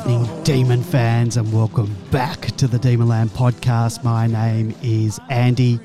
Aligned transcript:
Evening, 0.00 0.44
Demon 0.44 0.82
fans, 0.82 1.36
and 1.36 1.52
welcome 1.52 1.94
back 2.10 2.40
to 2.56 2.66
the 2.66 2.78
Demonland 2.78 3.28
podcast. 3.28 4.02
My 4.02 4.26
name 4.26 4.74
is 4.82 5.20
Andy, 5.28 5.78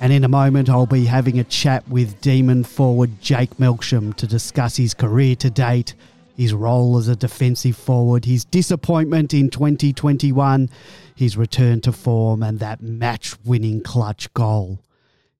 and 0.00 0.12
in 0.12 0.22
a 0.22 0.28
moment, 0.28 0.70
I'll 0.70 0.86
be 0.86 1.04
having 1.04 1.40
a 1.40 1.44
chat 1.44 1.86
with 1.88 2.20
Demon 2.20 2.62
forward 2.62 3.20
Jake 3.20 3.56
Melksham 3.56 4.14
to 4.18 4.26
discuss 4.28 4.76
his 4.76 4.94
career 4.94 5.34
to 5.36 5.50
date, 5.50 5.94
his 6.36 6.54
role 6.54 6.96
as 6.96 7.08
a 7.08 7.16
defensive 7.16 7.76
forward, 7.76 8.24
his 8.24 8.44
disappointment 8.44 9.34
in 9.34 9.50
2021, 9.50 10.70
his 11.16 11.36
return 11.36 11.80
to 11.80 11.90
form, 11.90 12.44
and 12.44 12.60
that 12.60 12.80
match 12.80 13.34
winning 13.44 13.80
clutch 13.80 14.32
goal. 14.32 14.78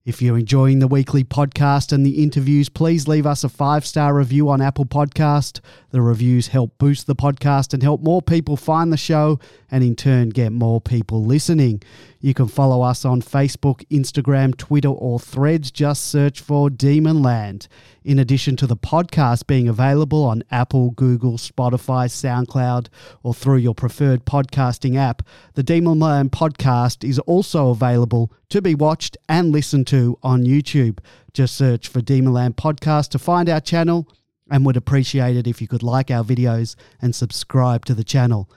If 0.07 0.21
you're 0.21 0.37
enjoying 0.37 0.79
the 0.79 0.87
weekly 0.87 1.25
podcast 1.25 1.91
and 1.91 2.05
the 2.05 2.23
interviews, 2.23 2.69
please 2.69 3.09
leave 3.09 3.25
us 3.25 3.43
a 3.43 3.49
five 3.49 3.85
star 3.85 4.15
review 4.15 4.47
on 4.47 4.61
Apple 4.61 4.85
Podcast. 4.85 5.59
The 5.91 6.01
reviews 6.01 6.47
help 6.47 6.77
boost 6.77 7.07
the 7.07 7.15
podcast 7.15 7.73
and 7.73 7.83
help 7.83 8.01
more 8.01 8.21
people 8.21 8.55
find 8.55 8.93
the 8.93 8.95
show 8.95 9.37
and 9.69 9.83
in 9.83 9.97
turn 9.97 10.29
get 10.29 10.53
more 10.53 10.79
people 10.79 11.25
listening. 11.25 11.81
You 12.21 12.33
can 12.33 12.47
follow 12.47 12.81
us 12.81 13.03
on 13.03 13.21
Facebook, 13.21 13.85
Instagram, 13.89 14.55
Twitter, 14.55 14.89
or 14.89 15.19
Threads. 15.19 15.71
Just 15.71 16.05
search 16.05 16.39
for 16.39 16.69
Demonland. 16.69 17.67
In 18.03 18.17
addition 18.17 18.55
to 18.57 18.67
the 18.67 18.77
podcast 18.77 19.47
being 19.47 19.67
available 19.67 20.23
on 20.23 20.43
Apple, 20.49 20.91
Google, 20.91 21.33
Spotify, 21.33 22.07
SoundCloud, 22.07 22.87
or 23.23 23.33
through 23.33 23.57
your 23.57 23.75
preferred 23.75 24.25
podcasting 24.25 24.95
app, 24.95 25.21
the 25.55 25.63
Demonland 25.63 26.29
podcast 26.29 27.07
is 27.07 27.19
also 27.19 27.69
available 27.69 28.31
to 28.49 28.61
be 28.61 28.73
watched 28.73 29.17
and 29.27 29.51
listened 29.51 29.87
to 29.87 29.96
on 30.23 30.45
YouTube. 30.45 30.99
Just 31.33 31.55
search 31.55 31.87
for 31.87 32.01
Demonland 32.01 32.55
Podcast 32.55 33.09
to 33.09 33.19
find 33.19 33.49
our 33.49 33.61
channel 33.61 34.07
and 34.49 34.65
would 34.65 34.77
appreciate 34.77 35.35
it 35.35 35.47
if 35.47 35.61
you 35.61 35.67
could 35.67 35.83
like 35.83 36.09
our 36.09 36.23
videos 36.23 36.75
and 37.01 37.15
subscribe 37.15 37.85
to 37.85 37.93
the 37.93 38.03
channel. 38.03 38.49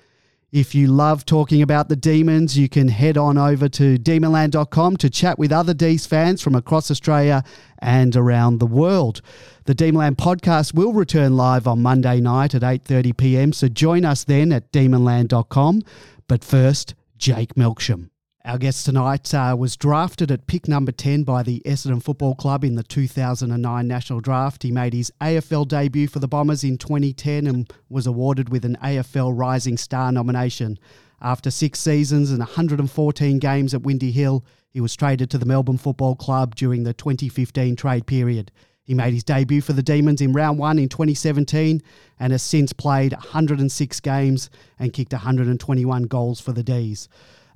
If 0.53 0.75
you 0.75 0.89
love 0.89 1.25
talking 1.25 1.63
about 1.63 1.89
the 1.89 1.95
demons, 1.95 2.59
you 2.59 2.69
can 2.69 2.89
head 2.89 3.17
on 3.17 3.39
over 3.39 3.69
to 3.69 3.97
demonland.com 3.97 4.97
to 4.97 5.09
chat 5.09 5.39
with 5.39 5.53
other 5.53 5.75
D's 5.75 6.07
fans 6.07 6.43
from 6.43 6.57
across 6.57 6.91
Australia 6.91 7.45
and 7.79 8.17
around 8.17 8.59
the 8.59 8.67
world. 8.67 9.23
The 9.67 9.77
Demonland 9.77 10.17
podcast 10.17 10.75
will 10.75 10.93
return 10.93 11.37
live 11.37 11.69
on 11.69 11.83
Monday 11.83 12.21
night 12.21 12.57
at 12.57 12.63
8:30 12.63 13.17
p.m. 13.17 13.53
So 13.53 13.69
join 13.69 14.05
us 14.05 14.25
then 14.25 14.51
at 14.51 14.73
demonland.com. 14.73 15.83
But 16.27 16.43
first, 16.43 16.95
Jake 17.17 17.55
Melksham. 17.55 18.10
Our 18.43 18.57
guest 18.57 18.87
tonight 18.87 19.35
uh, 19.35 19.55
was 19.59 19.77
drafted 19.77 20.31
at 20.31 20.47
pick 20.47 20.67
number 20.67 20.93
10 20.93 21.25
by 21.25 21.43
the 21.43 21.61
Essendon 21.67 22.03
Football 22.03 22.35
Club 22.35 22.65
in 22.65 22.75
the 22.75 22.83
2009 22.83 23.87
National 23.87 24.21
Draft. 24.21 24.63
He 24.63 24.73
made 24.73 24.95
his 24.95 25.13
AFL 25.21 25.69
debut 25.69 26.09
for 26.09 26.21
the 26.21 26.27
Bombers 26.27 26.65
in 26.65 26.79
2010 26.79 27.47
and 27.47 27.71
was 27.91 28.07
awarded 28.07 28.49
with 28.49 28.65
an 28.65 28.79
AFL 28.83 29.39
Rising 29.39 29.77
Star 29.77 30.11
nomination. 30.11 30.79
After 31.21 31.51
six 31.51 31.81
seasons 31.81 32.31
and 32.31 32.39
114 32.39 33.39
games 33.41 33.75
at 33.75 33.83
Windy 33.83 34.11
Hill, 34.11 34.43
he 34.71 34.81
was 34.81 34.97
traded 34.97 35.29
to 35.31 35.39
the 35.39 35.45
Melbourne 35.45 35.77
Football 35.77 36.17
Club 36.17 36.55
during 36.55 36.85
the 36.85 36.95
2015 36.95 37.77
trade 37.77 38.07
period. 38.07 38.51
He 38.83 38.95
made 38.95 39.13
his 39.13 39.23
debut 39.23 39.61
for 39.61 39.75
the 39.75 39.83
Demons 39.83 40.23
in 40.23 40.33
round 40.33 40.59
one 40.59 40.79
in 40.79 40.89
2017 40.89 41.83
and 42.19 42.33
has 42.33 42.43
since 42.43 42.73
played 42.73 43.13
106 43.13 44.01
games 44.01 44.49
and 44.79 44.95
kicked 44.95 45.13
121 45.13 46.05
goals 46.05 46.41
for 46.41 46.53
the 46.53 46.63
D's 46.63 47.07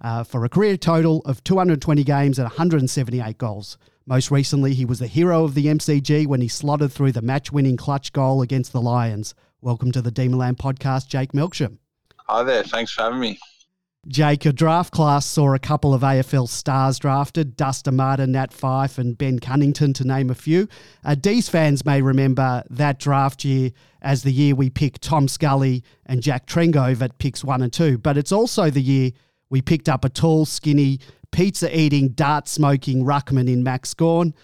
uh, 0.01 0.25
for 0.25 0.45
a 0.45 0.49
career 0.49 0.77
total 0.77 1.23
of 1.25 1.43
220 1.45 2.05
games 2.05 2.39
and 2.39 2.47
178 2.47 3.39
goals. 3.39 3.79
Most 4.07 4.31
recently, 4.31 4.75
he 4.75 4.85
was 4.85 4.99
the 4.99 5.07
hero 5.07 5.45
of 5.45 5.55
the 5.55 5.67
MCG 5.67 6.27
when 6.27 6.41
he 6.41 6.49
slotted 6.49 6.93
through 6.93 7.13
the 7.13 7.23
match 7.23 7.51
winning 7.51 7.77
clutch 7.77 8.13
goal 8.13 8.43
against 8.43 8.73
the 8.73 8.81
Lions. 8.81 9.35
Welcome 9.61 9.93
to 9.93 10.03
the 10.03 10.13
Demonland 10.13 10.57
podcast, 10.57 11.09
Jake 11.09 11.33
Melksham. 11.33 11.79
Hi 12.29 12.43
there, 12.43 12.65
thanks 12.65 12.93
for 12.93 13.03
having 13.03 13.21
me. 13.21 13.39
Jake, 14.07 14.45
your 14.45 14.53
draft 14.53 14.93
class 14.93 15.25
saw 15.25 15.55
a 15.55 15.59
couple 15.59 15.95
of 15.95 16.03
AFL 16.03 16.49
stars 16.49 16.99
drafted 16.99 17.57
Dustin 17.57 17.97
Martin, 17.97 18.33
Nat 18.33 18.53
Fyfe, 18.53 18.99
and 18.99 19.17
Ben 19.17 19.39
Cunnington, 19.39 19.95
to 19.95 20.05
name 20.05 20.29
a 20.29 20.35
few. 20.35 20.69
Uh, 21.03 21.15
D's 21.15 21.49
fans 21.49 21.87
may 21.87 22.03
remember 22.03 22.63
that 22.69 22.99
draft 22.99 23.45
year 23.45 23.71
as 24.03 24.23
the 24.23 24.33
year 24.33 24.55
we 24.55 24.69
picked 24.69 25.01
Tom 25.01 25.27
Scully 25.27 25.83
and 26.05 26.23
Jack 26.23 26.47
Trengove 26.47 27.01
at 27.01 27.17
picks 27.17 27.43
one 27.43 27.63
and 27.63 27.73
two, 27.73 27.97
but 27.97 28.19
it's 28.19 28.33
also 28.33 28.69
the 28.69 28.83
year 28.83 29.13
we 29.55 29.63
picked 29.63 29.89
up 29.89 30.05
a 30.05 30.09
tall, 30.09 30.45
skinny, 30.45 30.99
pizza 31.31 31.79
eating, 31.79 32.09
dart 32.09 32.49
smoking 32.49 33.05
ruckman 33.05 33.49
in 33.49 33.63
Max 33.63 33.95
Gawn. 33.95 34.35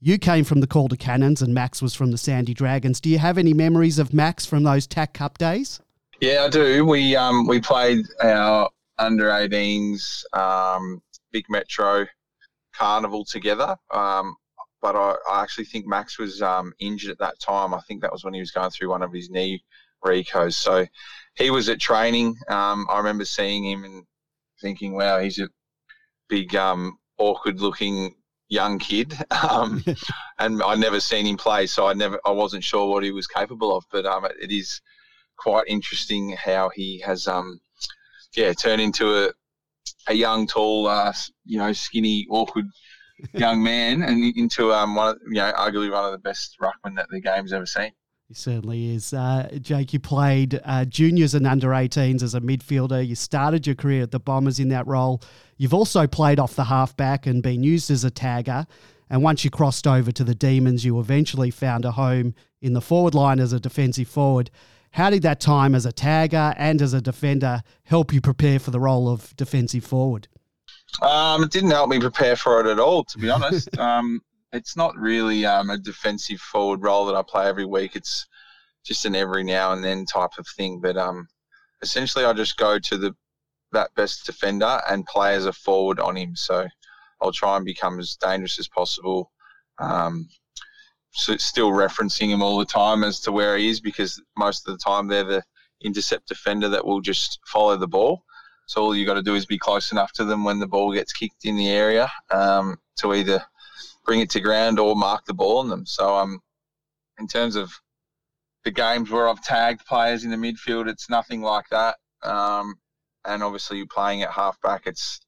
You 0.00 0.18
came 0.18 0.42
from 0.42 0.58
the 0.58 0.66
Calder 0.66 0.96
Cannons 0.96 1.40
and 1.40 1.54
Max 1.54 1.80
was 1.80 1.94
from 1.94 2.10
the 2.10 2.18
Sandy 2.18 2.52
Dragons. 2.52 3.00
Do 3.00 3.08
you 3.08 3.20
have 3.20 3.38
any 3.38 3.54
memories 3.54 4.00
of 4.00 4.12
Max 4.12 4.44
from 4.44 4.64
those 4.64 4.88
TAC 4.88 5.14
Cup 5.14 5.38
days? 5.38 5.78
Yeah, 6.20 6.46
I 6.46 6.48
do. 6.48 6.84
We 6.84 7.14
um, 7.14 7.46
we 7.46 7.60
played 7.60 8.06
our 8.24 8.68
under 8.98 9.26
18s 9.26 10.24
um, 10.36 11.00
big 11.30 11.44
metro 11.48 12.04
carnival 12.74 13.24
together. 13.24 13.76
Um, 13.92 14.34
but 14.82 14.96
I, 14.96 15.14
I, 15.30 15.44
actually 15.44 15.66
think 15.66 15.86
Max 15.86 16.18
was 16.18 16.42
um, 16.42 16.72
injured 16.80 17.12
at 17.12 17.18
that 17.18 17.38
time. 17.38 17.72
I 17.72 17.80
think 17.82 18.02
that 18.02 18.10
was 18.10 18.24
when 18.24 18.34
he 18.34 18.40
was 18.40 18.50
going 18.50 18.70
through 18.70 18.90
one 18.90 19.02
of 19.02 19.12
his 19.12 19.30
knee 19.30 19.62
recos. 20.04 20.54
So 20.54 20.86
he 21.36 21.52
was 21.52 21.68
at 21.68 21.78
training. 21.78 22.34
Um, 22.48 22.88
I 22.90 22.98
remember 22.98 23.24
seeing 23.24 23.64
him 23.64 23.84
and 23.84 24.02
thinking, 24.60 24.94
wow, 24.94 25.20
he's 25.20 25.38
a 25.38 25.48
big, 26.28 26.54
um, 26.54 26.98
awkward 27.18 27.60
looking 27.60 28.14
young 28.48 28.78
kid. 28.78 29.14
Um, 29.48 29.84
and 30.38 30.62
I'd 30.62 30.78
never 30.78 31.00
seen 31.00 31.26
him 31.26 31.36
play, 31.36 31.66
so 31.66 31.86
I 31.86 31.92
never, 31.92 32.20
I 32.24 32.30
wasn't 32.30 32.64
sure 32.64 32.88
what 32.88 33.04
he 33.04 33.12
was 33.12 33.26
capable 33.26 33.76
of. 33.76 33.84
But 33.90 34.06
um, 34.06 34.24
it 34.24 34.50
is 34.50 34.80
quite 35.36 35.64
interesting 35.68 36.30
how 36.30 36.70
he 36.74 37.00
has, 37.00 37.28
um, 37.28 37.60
yeah, 38.36 38.52
turned 38.52 38.82
into 38.82 39.26
a, 39.26 39.32
a 40.08 40.14
young, 40.14 40.46
tall, 40.46 40.88
uh, 40.88 41.12
you 41.44 41.58
know, 41.58 41.72
skinny, 41.72 42.26
awkward 42.30 42.66
young 43.32 43.62
man, 43.62 44.02
and 44.02 44.36
into 44.36 44.72
um, 44.72 44.94
one, 44.94 45.08
of, 45.08 45.18
you 45.26 45.34
know, 45.34 45.52
arguably 45.52 45.90
one 45.90 46.04
of 46.04 46.12
the 46.12 46.18
best 46.18 46.56
ruckmen 46.60 46.96
that 46.96 47.08
the 47.10 47.20
game's 47.20 47.52
ever 47.52 47.66
seen. 47.66 47.92
He 48.28 48.34
certainly 48.34 48.92
is. 48.92 49.12
Uh, 49.12 49.48
Jake, 49.60 49.92
you 49.92 50.00
played 50.00 50.60
uh, 50.64 50.84
juniors 50.84 51.34
and 51.34 51.46
under 51.46 51.68
18s 51.68 52.24
as 52.24 52.34
a 52.34 52.40
midfielder. 52.40 53.06
You 53.06 53.14
started 53.14 53.66
your 53.66 53.76
career 53.76 54.02
at 54.02 54.10
the 54.10 54.18
Bombers 54.18 54.58
in 54.58 54.68
that 54.70 54.86
role. 54.88 55.22
You've 55.56 55.74
also 55.74 56.08
played 56.08 56.40
off 56.40 56.56
the 56.56 56.64
halfback 56.64 57.26
and 57.26 57.40
been 57.40 57.62
used 57.62 57.88
as 57.88 58.04
a 58.04 58.10
tagger. 58.10 58.66
And 59.08 59.22
once 59.22 59.44
you 59.44 59.50
crossed 59.50 59.86
over 59.86 60.10
to 60.10 60.24
the 60.24 60.34
Demons, 60.34 60.84
you 60.84 60.98
eventually 60.98 61.52
found 61.52 61.84
a 61.84 61.92
home 61.92 62.34
in 62.60 62.72
the 62.72 62.80
forward 62.80 63.14
line 63.14 63.38
as 63.38 63.52
a 63.52 63.60
defensive 63.60 64.08
forward. 64.08 64.50
How 64.90 65.10
did 65.10 65.22
that 65.22 65.38
time 65.38 65.76
as 65.76 65.86
a 65.86 65.92
tagger 65.92 66.52
and 66.56 66.82
as 66.82 66.94
a 66.94 67.00
defender 67.00 67.62
help 67.84 68.12
you 68.12 68.20
prepare 68.20 68.58
for 68.58 68.72
the 68.72 68.80
role 68.80 69.08
of 69.08 69.36
defensive 69.36 69.84
forward? 69.84 70.26
Um, 71.00 71.44
it 71.44 71.52
didn't 71.52 71.70
help 71.70 71.90
me 71.90 72.00
prepare 72.00 72.34
for 72.34 72.60
it 72.60 72.66
at 72.66 72.80
all, 72.80 73.04
to 73.04 73.18
be 73.18 73.30
honest. 73.30 73.78
um, 73.78 74.20
it's 74.56 74.76
not 74.76 74.96
really 74.96 75.44
um, 75.46 75.70
a 75.70 75.78
defensive 75.78 76.40
forward 76.40 76.82
role 76.82 77.06
that 77.06 77.14
I 77.14 77.22
play 77.22 77.46
every 77.46 77.66
week. 77.66 77.94
It's 77.94 78.26
just 78.84 79.04
an 79.04 79.14
every 79.14 79.44
now 79.44 79.72
and 79.72 79.84
then 79.84 80.06
type 80.06 80.38
of 80.38 80.46
thing. 80.56 80.80
But 80.80 80.96
um, 80.96 81.28
essentially, 81.82 82.24
I 82.24 82.32
just 82.32 82.56
go 82.56 82.78
to 82.78 82.96
the 82.96 83.14
that 83.72 83.94
best 83.94 84.24
defender 84.24 84.80
and 84.88 85.04
play 85.06 85.34
as 85.34 85.46
a 85.46 85.52
forward 85.52 86.00
on 86.00 86.16
him. 86.16 86.34
So 86.36 86.66
I'll 87.20 87.32
try 87.32 87.56
and 87.56 87.64
become 87.64 87.98
as 87.98 88.16
dangerous 88.16 88.58
as 88.58 88.68
possible. 88.68 89.30
Um, 89.78 90.28
so 91.12 91.36
still 91.36 91.70
referencing 91.70 92.28
him 92.28 92.42
all 92.42 92.58
the 92.58 92.64
time 92.64 93.02
as 93.02 93.20
to 93.20 93.32
where 93.32 93.56
he 93.56 93.68
is 93.68 93.80
because 93.80 94.22
most 94.36 94.66
of 94.66 94.72
the 94.72 94.78
time 94.78 95.08
they're 95.08 95.24
the 95.24 95.42
intercept 95.82 96.28
defender 96.28 96.68
that 96.68 96.84
will 96.84 97.00
just 97.00 97.40
follow 97.46 97.76
the 97.76 97.88
ball. 97.88 98.22
So 98.66 98.82
all 98.82 98.96
you 98.96 99.06
got 99.06 99.14
to 99.14 99.22
do 99.22 99.34
is 99.34 99.46
be 99.46 99.58
close 99.58 99.92
enough 99.92 100.12
to 100.12 100.24
them 100.24 100.44
when 100.44 100.58
the 100.58 100.66
ball 100.66 100.92
gets 100.92 101.12
kicked 101.12 101.44
in 101.44 101.56
the 101.56 101.68
area 101.68 102.10
um, 102.30 102.78
to 102.96 103.14
either 103.14 103.44
bring 104.06 104.20
it 104.20 104.30
to 104.30 104.40
ground 104.40 104.78
or 104.78 104.96
mark 104.96 105.24
the 105.26 105.34
ball 105.34 105.58
on 105.58 105.68
them. 105.68 105.84
So 105.84 106.16
um, 106.16 106.40
in 107.18 107.26
terms 107.26 107.56
of 107.56 107.72
the 108.64 108.70
games 108.70 109.10
where 109.10 109.28
I've 109.28 109.42
tagged 109.42 109.84
players 109.86 110.24
in 110.24 110.30
the 110.30 110.36
midfield, 110.36 110.88
it's 110.88 111.10
nothing 111.10 111.42
like 111.42 111.66
that. 111.70 111.96
Um, 112.22 112.76
and 113.24 113.42
obviously, 113.42 113.78
you're 113.78 113.86
playing 113.86 114.22
at 114.22 114.30
halfback, 114.30 114.86
it's 114.86 115.20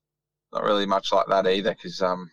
not 0.53 0.63
really 0.63 0.87
much 0.87 1.13
like 1.13 1.27
that 1.29 1.47
either 1.47 1.73
because 1.73 2.01
um, 2.01 2.31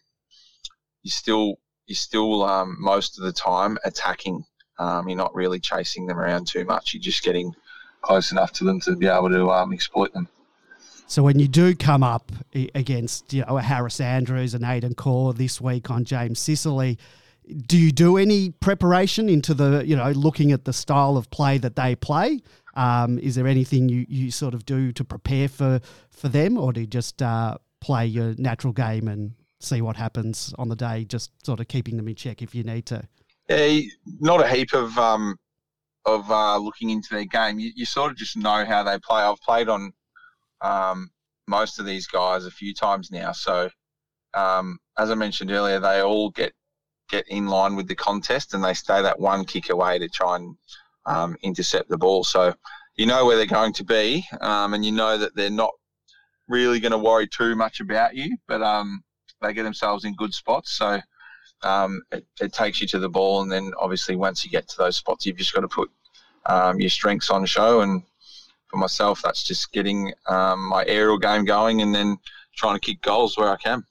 you 1.03 1.11
still 1.11 1.55
you're 1.87 1.95
still 1.95 2.43
um, 2.43 2.77
most 2.79 3.17
of 3.17 3.25
the 3.25 3.33
time 3.33 3.77
attacking. 3.83 4.43
Um, 4.77 5.07
you're 5.07 5.17
not 5.17 5.35
really 5.35 5.59
chasing 5.59 6.05
them 6.07 6.19
around 6.19 6.47
too 6.47 6.65
much. 6.65 6.93
You're 6.93 7.01
just 7.01 7.23
getting 7.23 7.53
close 8.01 8.31
enough 8.31 8.51
to 8.53 8.63
them 8.63 8.79
to 8.81 8.95
be 8.95 9.07
able 9.07 9.29
to 9.29 9.49
um, 9.51 9.73
exploit 9.73 10.13
them. 10.13 10.27
So 11.07 11.21
when 11.21 11.37
you 11.39 11.47
do 11.47 11.75
come 11.75 12.03
up 12.03 12.31
against 12.73 13.31
you 13.31 13.43
know 13.45 13.57
Harris 13.57 14.01
Andrews 14.01 14.53
and 14.53 14.65
Aidan 14.65 14.95
Corr 14.95 15.35
this 15.35 15.61
week 15.61 15.91
on 15.91 16.03
James 16.03 16.39
Sicily, 16.39 16.97
do 17.67 17.77
you 17.77 17.91
do 17.91 18.17
any 18.17 18.51
preparation 18.51 19.29
into 19.29 19.53
the 19.53 19.83
you 19.85 19.95
know 19.95 20.11
looking 20.11 20.51
at 20.51 20.65
the 20.65 20.73
style 20.73 21.15
of 21.17 21.29
play 21.29 21.57
that 21.59 21.75
they 21.75 21.95
play? 21.95 22.41
Um, 22.73 23.19
is 23.19 23.35
there 23.35 23.47
anything 23.47 23.87
you, 23.87 24.05
you 24.09 24.31
sort 24.31 24.53
of 24.53 24.65
do 24.65 24.91
to 24.93 25.03
prepare 25.03 25.47
for 25.47 25.79
for 26.09 26.27
them, 26.27 26.57
or 26.57 26.73
do 26.73 26.81
you 26.81 26.87
just 26.87 27.21
uh, 27.21 27.57
play 27.81 28.05
your 28.07 28.33
natural 28.37 28.73
game 28.73 29.07
and 29.07 29.33
see 29.59 29.81
what 29.81 29.95
happens 29.95 30.53
on 30.57 30.69
the 30.69 30.75
day, 30.75 31.05
just 31.05 31.31
sort 31.45 31.59
of 31.59 31.67
keeping 31.67 31.97
them 31.97 32.07
in 32.07 32.15
check 32.15 32.41
if 32.41 32.55
you 32.55 32.63
need 32.63 32.85
to? 32.87 33.07
Yeah, 33.47 33.81
not 34.19 34.43
a 34.43 34.47
heap 34.47 34.73
of 34.73 34.97
um, 34.97 35.37
of 36.05 36.29
uh, 36.31 36.57
looking 36.57 36.89
into 36.89 37.09
their 37.11 37.25
game, 37.25 37.59
you, 37.59 37.71
you, 37.75 37.85
sort 37.85 38.11
of 38.11 38.17
just 38.17 38.37
know 38.37 38.65
how 38.65 38.83
they 38.83 38.97
play. 38.99 39.21
I've 39.21 39.41
played 39.41 39.69
on 39.69 39.91
um, 40.61 41.09
most 41.47 41.79
of 41.79 41.85
these 41.85 42.07
guys 42.07 42.45
a 42.45 42.51
few 42.51 42.73
times 42.73 43.11
now, 43.11 43.31
so 43.31 43.69
um, 44.35 44.79
as 44.97 45.09
I 45.09 45.15
mentioned 45.15 45.51
earlier, 45.51 45.79
they 45.79 46.01
all 46.01 46.29
get 46.29 46.53
get 47.09 47.27
in 47.27 47.47
line 47.47 47.75
with 47.75 47.87
the 47.87 47.95
contest 47.95 48.53
and 48.53 48.63
they 48.63 48.73
stay 48.73 49.01
that 49.01 49.19
one 49.19 49.45
kick 49.45 49.69
away 49.69 49.99
to 49.99 50.09
try 50.09 50.37
and 50.37 50.57
um, 51.05 51.37
intercept 51.43 51.87
the 51.87 51.97
ball. 51.97 52.23
So 52.23 52.53
you 52.95 53.05
know 53.05 53.25
where 53.25 53.37
they're 53.37 53.45
going 53.45 53.73
to 53.73 53.83
be, 53.83 54.25
um, 54.41 54.73
and 54.73 54.85
you 54.85 54.91
know 54.91 55.17
that 55.17 55.35
they're 55.35 55.49
not 55.49 55.71
really 56.47 56.79
going 56.79 56.91
to 56.91 56.97
worry 56.97 57.27
too 57.27 57.55
much 57.55 57.79
about 57.79 58.15
you, 58.15 58.37
but 58.47 58.61
um, 58.61 59.03
they 59.41 59.53
get 59.53 59.63
themselves 59.63 60.05
in 60.05 60.15
good 60.15 60.33
spots. 60.33 60.71
So 60.71 60.99
um, 61.63 62.01
it, 62.11 62.25
it, 62.41 62.53
takes 62.53 62.81
you 62.81 62.87
to 62.87 62.99
the 62.99 63.09
ball, 63.09 63.41
and 63.41 63.51
then 63.51 63.71
obviously 63.79 64.15
once 64.15 64.43
you 64.43 64.51
get 64.51 64.67
to 64.69 64.77
those 64.77 64.95
spots, 64.97 65.25
you've 65.25 65.37
just 65.37 65.53
got 65.53 65.61
to 65.61 65.67
put 65.67 65.89
your 66.77 66.89
strengths 66.89 67.29
on 67.29 67.45
show. 67.45 67.81
And 67.81 68.03
for 68.67 68.77
myself, 68.77 69.21
that's 69.23 69.43
just 69.43 69.71
getting 69.71 70.13
um, 70.27 70.63
my 70.63 70.83
aerial 70.87 71.17
game 71.17 71.45
going, 71.45 71.81
and 71.81 71.93
then 71.93 72.17
trying 72.55 72.75
to 72.75 72.79
kick 72.79 73.01
goals 73.01 73.37
where 73.37 73.49
I 73.49 73.57
can. 73.57 73.83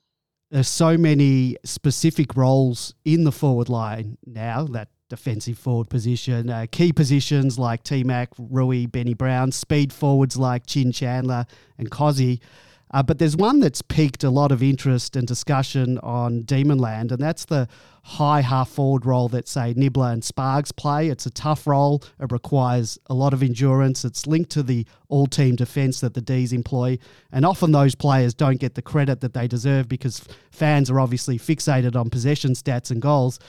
There's 0.50 0.69
so 0.69 0.97
many 0.97 1.56
specific 1.65 2.37
roles 2.37 2.94
in 3.05 3.25
the 3.25 3.32
forward 3.32 3.69
line 3.69 4.19
now 4.26 4.65
that 4.67 4.88
defensive 5.09 5.59
forward 5.59 5.88
position, 5.88 6.50
uh, 6.50 6.67
key 6.71 6.93
positions 6.93 7.59
like 7.59 7.82
T 7.82 8.05
Mac, 8.05 8.31
Rui, 8.38 8.87
Benny 8.87 9.15
Brown, 9.15 9.53
speed 9.53 9.93
forwards 9.93 10.37
like 10.37 10.67
Chin 10.67 10.93
Chandler 10.93 11.47
and 11.79 11.91
Cozzy. 11.91 12.41
Uh, 12.90 13.02
but 13.02 13.19
there's 13.19 13.36
one 13.36 13.60
that's 13.60 13.82
piqued 13.82 14.22
a 14.22 14.31
lot 14.31 14.52
of 14.52 14.62
interest 14.62 15.16
and 15.16 15.26
discussion 15.26 15.98
on 15.98 16.42
Demonland, 16.44 17.10
and 17.10 17.19
that's 17.19 17.44
the 17.44 17.66
high 18.04 18.42
half 18.42 18.69
forward 18.69 19.06
role 19.06 19.28
that, 19.28 19.48
say, 19.48 19.75
Nibbler 19.76 20.12
and 20.12 20.22
Sparks 20.22 20.70
play. 20.70 21.08
It's 21.08 21.26
a 21.26 21.31
tough 21.31 21.66
role. 21.66 22.02
It 22.20 22.31
requires 22.31 22.98
a 23.06 23.14
lot 23.14 23.32
of 23.32 23.42
endurance. 23.42 24.04
It's 24.04 24.26
linked 24.26 24.50
to 24.50 24.62
the 24.62 24.86
all 25.08 25.26
team 25.26 25.56
defence 25.56 26.00
that 26.00 26.14
the 26.14 26.20
D's 26.20 26.52
employ. 26.52 26.98
And 27.32 27.44
often 27.44 27.72
those 27.72 27.94
players 27.94 28.34
don't 28.34 28.60
get 28.60 28.75
the 28.75 28.82
credit 28.82 29.20
that 29.22 29.32
they 29.32 29.48
deserve 29.48 29.88
because 29.88 30.22
fans 30.50 30.90
are 30.90 31.00
obviously 31.00 31.38
fixated 31.38 31.96
on 31.96 32.10
possession 32.10 32.52
stats 32.52 32.90
and 32.90 33.00
goals. 33.00 33.40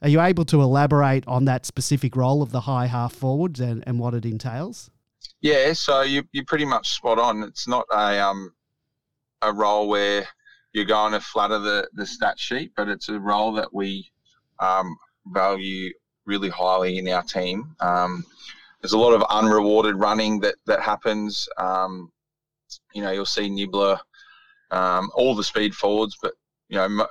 Are 0.00 0.08
you 0.08 0.20
able 0.20 0.44
to 0.46 0.62
elaborate 0.62 1.26
on 1.26 1.46
that 1.46 1.66
specific 1.66 2.14
role 2.14 2.42
of 2.42 2.52
the 2.52 2.60
high 2.60 2.86
half 2.86 3.12
forwards 3.14 3.58
and, 3.58 3.82
and 3.86 3.98
what 3.98 4.14
it 4.14 4.24
entails? 4.24 4.90
Yeah, 5.40 5.72
so 5.72 6.02
you, 6.02 6.22
you're 6.32 6.44
pretty 6.44 6.64
much 6.64 6.90
spot 6.90 7.18
on. 7.18 7.42
It's 7.42 7.66
not 7.66 7.86
a 7.92 8.22
um, 8.22 8.52
a 9.44 9.52
role 9.52 9.88
where 9.88 10.26
you're 10.72 10.84
going 10.84 11.12
to 11.12 11.20
flatter 11.20 11.58
the, 11.58 11.88
the 11.94 12.06
stat 12.06 12.38
sheet, 12.38 12.72
but 12.76 12.88
it's 12.88 13.08
a 13.08 13.18
role 13.18 13.52
that 13.52 13.72
we 13.72 14.10
um, 14.58 14.96
value 15.26 15.92
really 16.26 16.48
highly 16.48 16.98
in 16.98 17.08
our 17.08 17.22
team. 17.22 17.74
Um, 17.80 18.24
there's 18.80 18.92
a 18.92 18.98
lot 18.98 19.14
of 19.14 19.22
unrewarded 19.30 19.96
running 19.96 20.40
that, 20.40 20.56
that 20.66 20.80
happens. 20.80 21.48
Um, 21.58 22.10
you 22.92 23.02
know, 23.02 23.12
you'll 23.12 23.24
see 23.24 23.48
Nibbler, 23.48 23.98
um, 24.70 25.10
all 25.14 25.34
the 25.34 25.44
speed 25.44 25.74
forwards, 25.74 26.16
but, 26.20 26.32
you 26.68 26.76
know, 26.76 27.06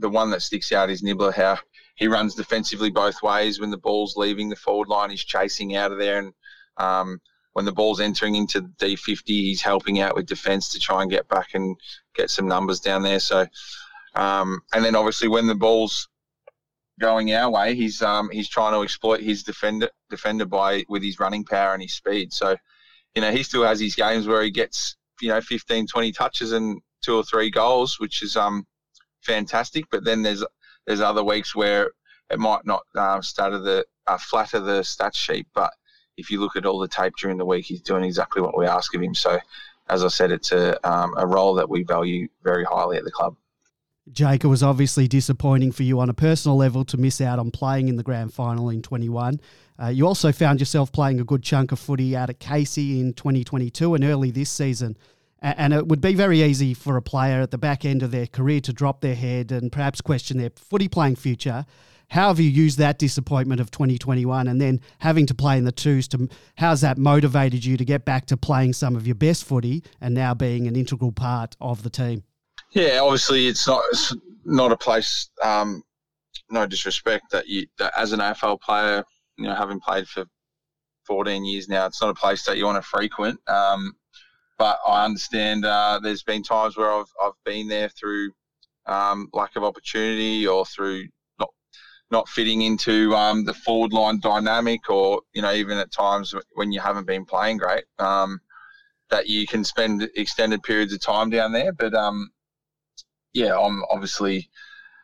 the 0.00 0.08
one 0.08 0.30
that 0.30 0.42
sticks 0.42 0.72
out 0.72 0.90
is 0.90 1.02
Nibbler, 1.02 1.32
how 1.32 1.58
he 1.94 2.08
runs 2.08 2.34
defensively 2.34 2.90
both 2.90 3.22
ways. 3.22 3.60
When 3.60 3.70
the 3.70 3.78
ball's 3.78 4.16
leaving 4.16 4.48
the 4.48 4.56
forward 4.56 4.88
line, 4.88 5.10
he's 5.10 5.24
chasing 5.24 5.76
out 5.76 5.92
of 5.92 5.98
there 5.98 6.18
and 6.18 6.32
um, 6.78 7.20
when 7.54 7.64
the 7.64 7.72
ball's 7.72 8.00
entering 8.00 8.34
into 8.34 8.62
D50, 8.62 9.22
he's 9.26 9.62
helping 9.62 10.00
out 10.00 10.14
with 10.14 10.26
defence 10.26 10.68
to 10.70 10.78
try 10.78 11.02
and 11.02 11.10
get 11.10 11.26
back 11.28 11.54
and 11.54 11.76
get 12.14 12.28
some 12.28 12.46
numbers 12.46 12.80
down 12.80 13.02
there. 13.02 13.20
So, 13.20 13.46
um, 14.16 14.60
and 14.74 14.84
then 14.84 14.94
obviously 14.96 15.28
when 15.28 15.46
the 15.46 15.54
ball's 15.54 16.08
going 17.00 17.32
our 17.32 17.50
way, 17.50 17.74
he's 17.74 18.02
um, 18.02 18.28
he's 18.30 18.48
trying 18.48 18.72
to 18.72 18.82
exploit 18.82 19.20
his 19.20 19.44
defender 19.44 19.88
defender 20.10 20.44
by 20.44 20.84
with 20.88 21.02
his 21.02 21.20
running 21.20 21.44
power 21.44 21.74
and 21.74 21.82
his 21.82 21.94
speed. 21.94 22.32
So, 22.32 22.56
you 23.14 23.22
know, 23.22 23.30
he 23.30 23.44
still 23.44 23.64
has 23.64 23.80
his 23.80 23.94
games 23.94 24.26
where 24.26 24.42
he 24.42 24.50
gets 24.50 24.96
you 25.20 25.28
know 25.28 25.40
15, 25.40 25.86
20 25.86 26.12
touches 26.12 26.52
and 26.52 26.80
two 27.02 27.16
or 27.16 27.22
three 27.22 27.50
goals, 27.50 28.00
which 28.00 28.22
is 28.22 28.36
um 28.36 28.66
fantastic. 29.22 29.84
But 29.92 30.04
then 30.04 30.22
there's 30.22 30.44
there's 30.86 31.00
other 31.00 31.22
weeks 31.22 31.54
where 31.54 31.92
it 32.30 32.40
might 32.40 32.66
not 32.66 32.82
uh, 32.96 33.20
stutter 33.20 33.58
the 33.58 33.84
uh, 34.08 34.18
flatter 34.18 34.58
the 34.58 34.80
stats 34.80 35.16
sheet, 35.16 35.46
but 35.54 35.72
if 36.16 36.30
you 36.30 36.40
look 36.40 36.56
at 36.56 36.66
all 36.66 36.78
the 36.78 36.88
tape 36.88 37.14
during 37.20 37.38
the 37.38 37.44
week, 37.44 37.64
he's 37.64 37.80
doing 37.80 38.04
exactly 38.04 38.42
what 38.42 38.56
we 38.56 38.66
ask 38.66 38.94
of 38.94 39.02
him. 39.02 39.14
So, 39.14 39.38
as 39.88 40.04
I 40.04 40.08
said, 40.08 40.32
it's 40.32 40.52
a, 40.52 40.78
um, 40.88 41.14
a 41.16 41.26
role 41.26 41.54
that 41.54 41.68
we 41.68 41.82
value 41.82 42.28
very 42.42 42.64
highly 42.64 42.96
at 42.96 43.04
the 43.04 43.10
club. 43.10 43.36
Jake, 44.12 44.44
it 44.44 44.48
was 44.48 44.62
obviously 44.62 45.08
disappointing 45.08 45.72
for 45.72 45.82
you 45.82 45.98
on 45.98 46.10
a 46.10 46.14
personal 46.14 46.56
level 46.56 46.84
to 46.86 46.98
miss 46.98 47.20
out 47.20 47.38
on 47.38 47.50
playing 47.50 47.88
in 47.88 47.96
the 47.96 48.02
grand 48.02 48.34
final 48.34 48.68
in 48.68 48.82
21. 48.82 49.40
Uh, 49.82 49.86
you 49.86 50.06
also 50.06 50.30
found 50.30 50.60
yourself 50.60 50.92
playing 50.92 51.20
a 51.20 51.24
good 51.24 51.42
chunk 51.42 51.72
of 51.72 51.78
footy 51.78 52.14
out 52.14 52.28
at 52.28 52.38
Casey 52.38 53.00
in 53.00 53.14
2022 53.14 53.94
and 53.94 54.04
early 54.04 54.30
this 54.30 54.50
season. 54.50 54.96
And 55.40 55.74
it 55.74 55.88
would 55.88 56.00
be 56.00 56.14
very 56.14 56.42
easy 56.42 56.72
for 56.72 56.96
a 56.96 57.02
player 57.02 57.40
at 57.40 57.50
the 57.50 57.58
back 57.58 57.84
end 57.84 58.02
of 58.02 58.10
their 58.10 58.26
career 58.26 58.60
to 58.62 58.72
drop 58.72 59.00
their 59.00 59.14
head 59.14 59.52
and 59.52 59.70
perhaps 59.70 60.00
question 60.00 60.38
their 60.38 60.50
footy 60.50 60.88
playing 60.88 61.16
future. 61.16 61.66
How 62.08 62.28
have 62.28 62.40
you 62.40 62.48
used 62.48 62.78
that 62.78 62.98
disappointment 62.98 63.60
of 63.60 63.70
2021 63.70 64.46
and 64.46 64.60
then 64.60 64.80
having 64.98 65.26
to 65.26 65.34
play 65.34 65.58
in 65.58 65.64
the 65.64 65.72
twos 65.72 66.08
to 66.08 66.28
how's 66.56 66.80
that 66.82 66.98
motivated 66.98 67.64
you 67.64 67.76
to 67.76 67.84
get 67.84 68.04
back 68.04 68.26
to 68.26 68.36
playing 68.36 68.72
some 68.72 68.96
of 68.96 69.06
your 69.06 69.14
best 69.14 69.44
footy 69.44 69.82
and 70.00 70.14
now 70.14 70.34
being 70.34 70.66
an 70.66 70.76
integral 70.76 71.12
part 71.12 71.56
of 71.60 71.82
the 71.82 71.90
team? 71.90 72.22
Yeah, 72.70 73.00
obviously 73.00 73.46
it's 73.46 73.66
not 73.66 73.82
it's 73.90 74.14
not 74.44 74.72
a 74.72 74.76
place. 74.76 75.30
Um, 75.42 75.82
no 76.50 76.66
disrespect 76.66 77.30
that 77.30 77.48
you 77.48 77.66
that 77.78 77.92
as 77.96 78.12
an 78.12 78.20
AFL 78.20 78.60
player, 78.60 79.04
you 79.36 79.44
know, 79.44 79.54
having 79.54 79.80
played 79.80 80.06
for 80.06 80.24
14 81.06 81.44
years 81.44 81.68
now, 81.68 81.86
it's 81.86 82.00
not 82.00 82.10
a 82.10 82.14
place 82.14 82.44
that 82.44 82.56
you 82.56 82.64
want 82.64 82.82
to 82.82 82.88
frequent. 82.88 83.38
Um, 83.48 83.92
but 84.58 84.78
I 84.86 85.04
understand 85.04 85.64
uh, 85.64 86.00
there's 86.02 86.22
been 86.22 86.42
times 86.42 86.76
where 86.76 86.92
I've 86.92 87.12
I've 87.22 87.32
been 87.44 87.68
there 87.68 87.88
through 87.88 88.30
um, 88.86 89.28
lack 89.32 89.56
of 89.56 89.64
opportunity 89.64 90.46
or 90.46 90.64
through 90.66 91.08
not 92.14 92.28
fitting 92.28 92.62
into 92.62 93.14
um, 93.16 93.44
the 93.44 93.52
forward 93.52 93.92
line 93.92 94.20
dynamic, 94.20 94.88
or 94.88 95.20
you 95.34 95.42
know 95.42 95.52
even 95.52 95.76
at 95.78 95.92
times 95.92 96.32
when 96.52 96.70
you 96.72 96.80
haven't 96.80 97.06
been 97.06 97.24
playing 97.24 97.58
great, 97.58 97.84
um, 97.98 98.40
that 99.10 99.26
you 99.26 99.46
can 99.46 99.64
spend 99.64 100.08
extended 100.14 100.62
periods 100.62 100.92
of 100.92 101.00
time 101.00 101.28
down 101.28 101.52
there. 101.52 101.72
But 101.72 101.92
um, 101.92 102.30
yeah, 103.32 103.58
I'm 103.58 103.82
obviously 103.90 104.48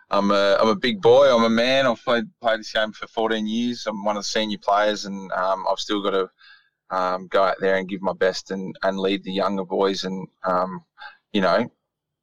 I'm 0.08 0.30
a 0.30 0.56
I'm 0.60 0.68
a 0.68 0.76
big 0.76 1.02
boy. 1.02 1.34
I'm 1.34 1.44
a 1.44 1.50
man. 1.50 1.86
I've 1.86 2.02
played 2.04 2.24
played 2.40 2.60
this 2.60 2.72
game 2.72 2.92
for 2.92 3.08
14 3.08 3.46
years. 3.46 3.86
I'm 3.86 4.04
one 4.04 4.16
of 4.16 4.22
the 4.22 4.28
senior 4.28 4.58
players, 4.58 5.04
and 5.04 5.32
um, 5.32 5.66
I've 5.68 5.80
still 5.80 6.02
got 6.02 6.10
to 6.10 6.30
um, 6.96 7.26
go 7.26 7.42
out 7.42 7.56
there 7.60 7.76
and 7.76 7.88
give 7.88 8.02
my 8.02 8.12
best 8.12 8.52
and, 8.52 8.74
and 8.84 8.98
lead 8.98 9.24
the 9.24 9.32
younger 9.32 9.64
boys 9.64 10.04
and 10.04 10.28
um, 10.44 10.84
you 11.32 11.40
know 11.40 11.70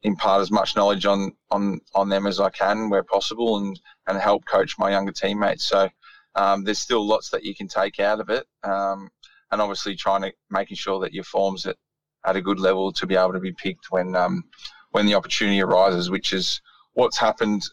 impart 0.04 0.42
as 0.42 0.52
much 0.52 0.76
knowledge 0.76 1.06
on 1.06 1.32
on 1.52 1.80
on 1.96 2.10
them 2.10 2.28
as 2.28 2.40
I 2.40 2.50
can 2.50 2.90
where 2.90 3.04
possible, 3.04 3.58
and 3.58 3.80
and 4.08 4.18
help 4.18 4.46
coach 4.46 4.76
my 4.78 4.92
younger 4.92 5.12
teammates. 5.12 5.68
So 5.68 5.90
um, 6.36 6.64
there's 6.64 6.80
still 6.80 7.06
lots 7.06 7.30
that 7.30 7.44
you 7.44 7.56
can 7.56 7.68
take 7.68 8.00
out 8.00 8.20
of 8.20 8.30
it, 8.30 8.46
um, 8.64 9.10
and 9.52 9.62
obviously 9.62 9.96
trying 9.96 10.22
to 10.24 10.34
making 10.50 10.78
sure 10.78 11.00
that 11.00 11.14
your 11.14 11.24
form's 11.24 11.66
at 11.66 11.78
at 12.26 12.36
a 12.36 12.42
good 12.42 12.60
level 12.60 12.92
to 12.92 13.08
be 13.08 13.16
able 13.16 13.34
to 13.34 13.40
be 13.40 13.54
picked 13.54 13.92
when 13.92 14.16
um, 14.16 14.44
when 14.92 15.06
the 15.06 15.16
opportunity 15.16 15.62
arises, 15.62 16.10
which 16.10 16.34
is 16.34 16.62
what's 16.94 17.18
happened 17.18 17.64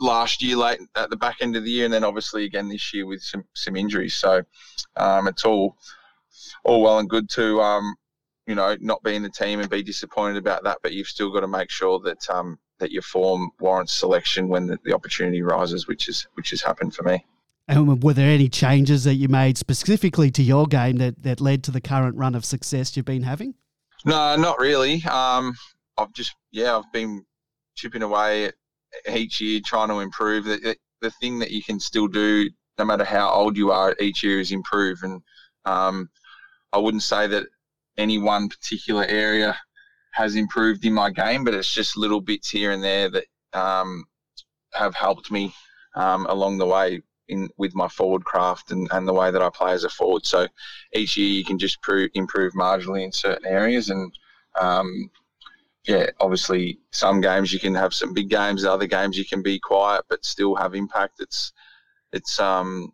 last 0.00 0.42
year 0.42 0.56
late 0.56 0.80
at 0.96 1.10
the 1.10 1.16
back 1.16 1.36
end 1.40 1.56
of 1.56 1.64
the 1.64 1.70
year 1.70 1.84
and 1.84 1.92
then 1.92 2.04
obviously 2.04 2.44
again 2.44 2.68
this 2.68 2.94
year 2.94 3.06
with 3.06 3.20
some 3.20 3.44
some 3.54 3.76
injuries 3.76 4.14
so 4.14 4.42
um, 4.96 5.28
it's 5.28 5.44
all 5.44 5.76
all 6.64 6.82
well 6.82 6.98
and 6.98 7.10
good 7.10 7.28
to 7.28 7.60
um, 7.60 7.94
you 8.46 8.54
know, 8.54 8.76
not 8.80 9.02
be 9.02 9.14
in 9.14 9.22
the 9.22 9.30
team 9.30 9.60
and 9.60 9.68
be 9.68 9.82
disappointed 9.82 10.36
about 10.36 10.64
that. 10.64 10.78
But 10.82 10.92
you've 10.92 11.08
still 11.08 11.30
got 11.30 11.40
to 11.40 11.48
make 11.48 11.70
sure 11.70 11.98
that 12.00 12.28
um, 12.30 12.58
that 12.78 12.90
your 12.90 13.02
form 13.02 13.50
warrants 13.60 13.92
selection 13.92 14.48
when 14.48 14.66
the, 14.66 14.78
the 14.84 14.94
opportunity 14.94 15.42
rises, 15.42 15.86
which 15.86 16.08
is 16.08 16.26
which 16.34 16.50
has 16.50 16.62
happened 16.62 16.94
for 16.94 17.02
me. 17.02 17.24
And 17.68 18.02
were 18.02 18.12
there 18.12 18.30
any 18.30 18.48
changes 18.48 19.04
that 19.04 19.14
you 19.14 19.28
made 19.28 19.58
specifically 19.58 20.30
to 20.30 20.42
your 20.42 20.66
game 20.66 20.98
that, 20.98 21.20
that 21.24 21.40
led 21.40 21.64
to 21.64 21.72
the 21.72 21.80
current 21.80 22.16
run 22.16 22.36
of 22.36 22.44
success 22.44 22.96
you've 22.96 23.06
been 23.06 23.24
having? 23.24 23.54
No, 24.04 24.36
not 24.36 24.60
really. 24.60 25.02
Um, 25.04 25.54
I've 25.98 26.12
just 26.12 26.34
yeah, 26.52 26.76
I've 26.76 26.92
been 26.92 27.24
chipping 27.74 28.02
away 28.02 28.52
each 29.12 29.40
year 29.40 29.60
trying 29.64 29.88
to 29.88 29.98
improve. 29.98 30.44
The, 30.44 30.76
the 31.00 31.10
thing 31.10 31.38
that 31.40 31.50
you 31.50 31.62
can 31.62 31.80
still 31.80 32.06
do, 32.06 32.48
no 32.78 32.84
matter 32.84 33.04
how 33.04 33.30
old 33.30 33.56
you 33.56 33.72
are, 33.72 33.96
each 34.00 34.22
year 34.22 34.40
is 34.40 34.52
improve. 34.52 35.02
And 35.02 35.20
um, 35.64 36.08
I 36.72 36.78
wouldn't 36.78 37.02
say 37.02 37.26
that 37.26 37.46
any 37.98 38.18
one 38.18 38.48
particular 38.48 39.04
area 39.04 39.56
has 40.12 40.34
improved 40.34 40.84
in 40.84 40.92
my 40.92 41.10
game, 41.10 41.44
but 41.44 41.54
it's 41.54 41.72
just 41.72 41.96
little 41.96 42.20
bits 42.20 42.50
here 42.50 42.72
and 42.72 42.82
there 42.82 43.10
that 43.10 43.26
um, 43.52 44.04
have 44.72 44.94
helped 44.94 45.30
me 45.30 45.52
um, 45.94 46.26
along 46.26 46.58
the 46.58 46.66
way 46.66 47.02
in 47.28 47.48
with 47.56 47.74
my 47.74 47.88
forward 47.88 48.24
craft 48.24 48.70
and, 48.70 48.88
and 48.92 49.06
the 49.06 49.12
way 49.12 49.30
that 49.30 49.42
I 49.42 49.50
play 49.50 49.72
as 49.72 49.84
a 49.84 49.88
forward. 49.88 50.24
So 50.24 50.46
each 50.92 51.16
year 51.16 51.28
you 51.28 51.44
can 51.44 51.58
just 51.58 51.82
prove, 51.82 52.10
improve 52.14 52.52
marginally 52.52 53.04
in 53.04 53.12
certain 53.12 53.46
areas, 53.46 53.90
and 53.90 54.12
um, 54.60 55.10
yeah, 55.86 56.06
obviously 56.20 56.80
some 56.90 57.20
games 57.20 57.52
you 57.52 57.60
can 57.60 57.74
have 57.74 57.94
some 57.94 58.12
big 58.12 58.28
games, 58.28 58.64
other 58.64 58.86
games 58.86 59.16
you 59.16 59.24
can 59.24 59.42
be 59.42 59.58
quiet 59.58 60.04
but 60.08 60.24
still 60.24 60.54
have 60.56 60.74
impact. 60.74 61.20
It's 61.20 61.52
it's 62.12 62.40
um 62.40 62.92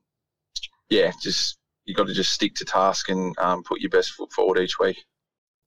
yeah, 0.91 1.13
just 1.23 1.59
you 1.85 1.95
got 1.95 2.07
to 2.07 2.15
just 2.15 2.33
stick 2.33 2.55
to 2.57 2.65
task 2.65 3.09
and 3.09 3.37
um, 3.39 3.63
put 3.63 3.81
your 3.81 3.91
best 3.91 4.13
foot 4.13 4.33
forward 4.33 4.59
each 4.59 4.79
week 4.79 5.05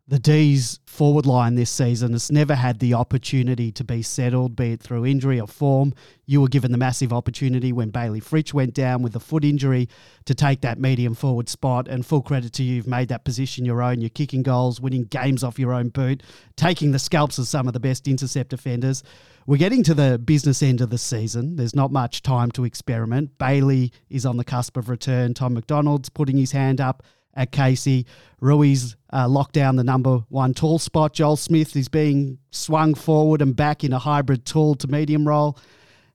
the 0.07 0.19
D's 0.19 0.79
forward 0.85 1.25
line 1.25 1.55
this 1.55 1.71
season 1.71 2.11
has 2.11 2.31
never 2.31 2.53
had 2.53 2.77
the 2.77 2.93
opportunity 2.93 3.71
to 3.71 3.83
be 3.83 4.03
settled, 4.03 4.55
be 4.55 4.73
it 4.73 4.79
through 4.79 5.03
injury 5.03 5.39
or 5.39 5.47
form. 5.47 5.95
You 6.27 6.41
were 6.41 6.47
given 6.47 6.71
the 6.71 6.77
massive 6.77 7.11
opportunity 7.11 7.73
when 7.73 7.89
Bailey 7.89 8.19
Fritsch 8.19 8.53
went 8.53 8.75
down 8.75 9.01
with 9.01 9.15
a 9.15 9.19
foot 9.19 9.43
injury 9.43 9.89
to 10.25 10.35
take 10.35 10.61
that 10.61 10.79
medium 10.79 11.15
forward 11.15 11.49
spot. 11.49 11.87
And 11.87 12.05
full 12.05 12.21
credit 12.21 12.53
to 12.53 12.63
you, 12.63 12.75
you've 12.75 12.87
made 12.87 13.07
that 13.07 13.25
position 13.25 13.65
your 13.65 13.81
own. 13.81 13.99
You're 13.99 14.11
kicking 14.11 14.43
goals, 14.43 14.79
winning 14.79 15.05
games 15.05 15.43
off 15.43 15.57
your 15.57 15.73
own 15.73 15.89
boot, 15.89 16.21
taking 16.55 16.91
the 16.91 16.99
scalps 16.99 17.39
of 17.39 17.47
some 17.47 17.67
of 17.67 17.73
the 17.73 17.79
best 17.79 18.07
intercept 18.07 18.51
defenders. 18.51 19.01
We're 19.47 19.57
getting 19.57 19.83
to 19.83 19.93
the 19.93 20.17
business 20.17 20.63
end 20.63 20.81
of 20.81 20.89
the 20.89 20.97
season. 20.97 21.55
There's 21.55 21.75
not 21.75 21.91
much 21.91 22.23
time 22.23 22.49
to 22.51 22.65
experiment. 22.65 23.37
Bailey 23.37 23.91
is 24.09 24.25
on 24.25 24.37
the 24.37 24.43
cusp 24.43 24.75
of 24.75 24.89
return. 24.89 25.35
Tom 25.35 25.53
McDonald's 25.53 26.09
putting 26.09 26.35
his 26.35 26.51
hand 26.51 26.81
up 26.81 27.03
at 27.35 27.51
Casey. 27.51 28.07
Rui's 28.41 28.95
uh, 29.13 29.27
locked 29.27 29.53
down 29.53 29.75
the 29.75 29.83
number 29.83 30.23
one 30.29 30.55
tall 30.55 30.79
spot. 30.79 31.13
Joel 31.13 31.35
Smith 31.35 31.75
is 31.75 31.89
being 31.89 32.39
swung 32.49 32.95
forward 32.95 33.39
and 33.39 33.55
back 33.55 33.83
in 33.83 33.93
a 33.93 33.99
hybrid 33.99 34.45
tall 34.45 34.73
to 34.75 34.87
medium 34.87 35.27
role. 35.27 35.59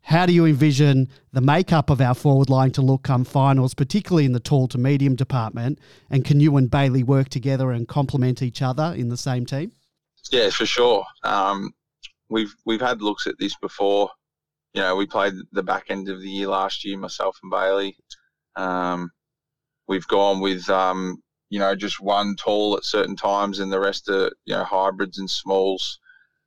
How 0.02 0.26
do 0.26 0.32
you 0.32 0.44
envision 0.44 1.08
the 1.32 1.40
makeup 1.40 1.88
of 1.88 2.00
our 2.00 2.14
forward 2.14 2.50
line 2.50 2.72
to 2.72 2.82
look 2.82 3.04
come 3.04 3.24
finals, 3.24 3.74
particularly 3.74 4.24
in 4.24 4.32
the 4.32 4.40
tall 4.40 4.66
to 4.68 4.78
medium 4.78 5.14
department? 5.14 5.78
And 6.10 6.24
can 6.24 6.40
you 6.40 6.56
and 6.56 6.68
Bailey 6.68 7.04
work 7.04 7.28
together 7.28 7.70
and 7.70 7.86
complement 7.86 8.42
each 8.42 8.60
other 8.60 8.92
in 8.96 9.08
the 9.08 9.16
same 9.16 9.46
team? 9.46 9.70
Yeah, 10.32 10.50
for 10.50 10.66
sure. 10.66 11.04
Um, 11.22 11.74
we've 12.30 12.54
we've 12.64 12.80
had 12.80 13.02
looks 13.02 13.26
at 13.26 13.38
this 13.38 13.54
before. 13.60 14.08
You 14.72 14.82
know, 14.82 14.96
we 14.96 15.06
played 15.06 15.34
the 15.52 15.62
back 15.62 15.86
end 15.90 16.08
of 16.08 16.20
the 16.20 16.28
year 16.30 16.46
last 16.46 16.84
year, 16.84 16.96
myself 16.96 17.36
and 17.42 17.50
Bailey. 17.50 17.96
Um, 18.56 19.10
we've 19.88 20.06
gone 20.06 20.40
with 20.40 20.70
um, 20.70 21.22
you 21.50 21.58
know 21.58 21.74
just 21.74 22.00
one 22.00 22.36
tall 22.36 22.76
at 22.76 22.84
certain 22.84 23.16
times 23.16 23.58
and 23.58 23.72
the 23.72 23.80
rest 23.80 24.08
are 24.08 24.32
you 24.46 24.54
know 24.54 24.64
hybrids 24.64 25.18
and 25.18 25.28
smalls. 25.28 25.98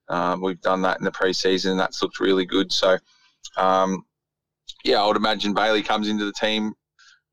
Um, 0.10 0.42
we've 0.42 0.62
done 0.62 0.82
that 0.82 0.98
in 0.98 1.06
the 1.06 1.12
preseason 1.12 1.72
and 1.72 1.80
that's 1.80 2.02
looked 2.02 2.20
really 2.20 2.46
good. 2.46 2.72
So 2.72 2.98
um, 3.58 4.04
yeah, 4.84 5.02
I 5.02 5.08
would 5.08 5.18
imagine 5.18 5.54
Bailey 5.54 5.84
comes 5.84 6.08
into 6.08 6.26
the 6.26 6.34
team 6.34 6.74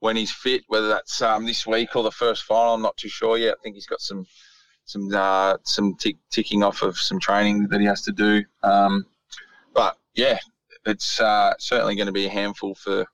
when 0.01 0.17
he's 0.17 0.33
fit, 0.33 0.63
whether 0.69 0.89
that's 0.89 1.21
um, 1.23 1.47
this 1.47 1.67
week 1.67 1.95
or 1.95 2.03
the 2.03 2.11
first 2.11 2.45
final. 2.45 2.75
I'm 2.75 2.83
not 2.83 2.97
too 2.97 3.09
sure 3.09 3.37
yet. 3.37 3.57
I 3.59 3.63
think 3.63 3.75
he's 3.75 3.87
got 3.87 4.01
some 4.01 4.25
some 4.91 5.15
uh, 5.15 5.57
some 5.65 5.95
tick, 5.95 6.17
ticking 6.31 6.63
off 6.63 6.83
of 6.83 6.97
some 6.99 7.21
training 7.21 7.69
that 7.69 7.81
he 7.81 7.87
has 7.87 8.03
to 8.03 8.13
do. 8.13 8.45
Um, 8.63 9.07
but 9.75 9.97
yeah, 10.15 10.39
it's 10.87 11.21
uh, 11.21 11.55
certainly 11.59 11.97
going 11.97 12.07
to 12.07 12.13
be 12.13 12.27
a 12.27 12.31
handful 12.31 12.75
for 12.75 13.07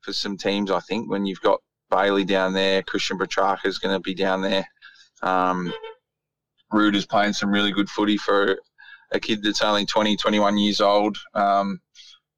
for 0.00 0.12
some 0.12 0.36
teams. 0.36 0.70
I 0.70 0.80
think 0.80 1.10
when 1.10 1.26
you've 1.26 1.40
got 1.40 1.60
Bailey 1.90 2.24
down 2.24 2.52
there. 2.52 2.82
Christian 2.82 3.18
Petracca 3.18 3.66
is 3.66 3.78
going 3.78 3.94
to 3.94 4.00
be 4.00 4.14
down 4.14 4.42
there. 4.42 4.66
Um, 5.22 5.72
is 6.72 7.06
playing 7.06 7.32
some 7.32 7.50
really 7.50 7.72
good 7.72 7.88
footy 7.88 8.16
for 8.18 8.58
a 9.12 9.18
kid 9.18 9.42
that's 9.42 9.62
only 9.62 9.86
20, 9.86 10.16
21 10.16 10.58
years 10.58 10.80
old, 10.80 11.16
um, 11.34 11.80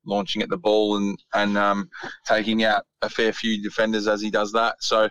launching 0.06 0.40
at 0.40 0.49
the 0.49 0.56
ball 0.56 0.96
and, 0.96 1.18
and 1.34 1.58
um, 1.58 1.90
taking 2.25 2.62
out 2.62 2.84
a 3.02 3.08
fair 3.08 3.32
few 3.32 3.60
defenders 3.62 4.06
as 4.06 4.20
he 4.20 4.30
does 4.30 4.52
that. 4.52 4.76
So 4.80 5.08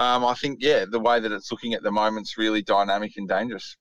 um, 0.00 0.24
I 0.24 0.34
think, 0.34 0.58
yeah, 0.60 0.86
the 0.90 0.98
way 0.98 1.20
that 1.20 1.30
it's 1.30 1.52
looking 1.52 1.74
at 1.74 1.82
the 1.82 1.92
moment 1.92 2.26
is 2.26 2.38
really 2.38 2.62
dynamic 2.62 3.12
and 3.18 3.28
dangerous. 3.28 3.76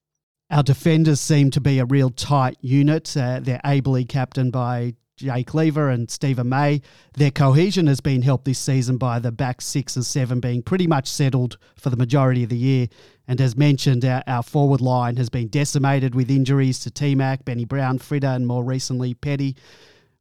Our 0.52 0.64
defenders 0.64 1.22
seem 1.22 1.50
to 1.52 1.62
be 1.62 1.80
a 1.80 1.86
real 1.86 2.10
tight 2.10 2.58
unit. 2.62 3.16
Uh, 3.16 3.40
they're 3.42 3.62
ably 3.64 4.04
captained 4.04 4.52
by 4.52 4.96
Jake 5.16 5.54
Lever 5.54 5.90
and 5.90 6.10
Steven 6.10 6.50
May. 6.50 6.82
Their 7.14 7.32
cohesion 7.32 7.88
has 7.88 8.02
been 8.02 8.22
helped 8.22 8.46
this 8.46 8.60
season 8.60 8.98
by 8.98 9.20
the 9.20 9.32
back 9.32 9.62
six 9.62 9.96
and 9.96 10.06
seven 10.06 10.40
being 10.40 10.62
pretty 10.62 10.88
much 10.88 11.08
settled 11.08 11.58
for 11.76 11.90
the 11.90 11.98
majority 11.98 12.44
of 12.44 12.50
the 12.50 12.58
year. 12.58 12.88
And 13.28 13.40
as 13.40 13.56
mentioned, 13.56 14.04
our, 14.04 14.24
our 14.28 14.44
forward 14.44 14.82
line 14.82 15.18
has 15.18 15.30
been 15.30 15.48
decimated 15.48 16.16
with 16.16 16.32
injuries 16.32 16.80
to 16.82 16.92
T-Mac, 16.92 17.46
Benny 17.46 17.66
Brown, 17.66 17.98
Fritter, 18.00 18.28
and 18.28 18.46
more 18.48 18.64
recently 18.64 19.14
Petty. 19.14 19.56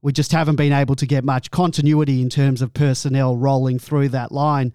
We 0.03 0.13
just 0.13 0.31
haven't 0.31 0.57
been 0.57 0.73
able 0.73 0.95
to 0.97 1.07
get 1.07 1.25
much 1.25 1.51
continuity 1.51 2.23
in 2.23 2.29
terms 2.29 2.63
of 2.63 2.73
personnel 2.73 3.37
rolling 3.37 3.81
through 3.81 4.11
that 4.11 4.31
line. 4.31 4.73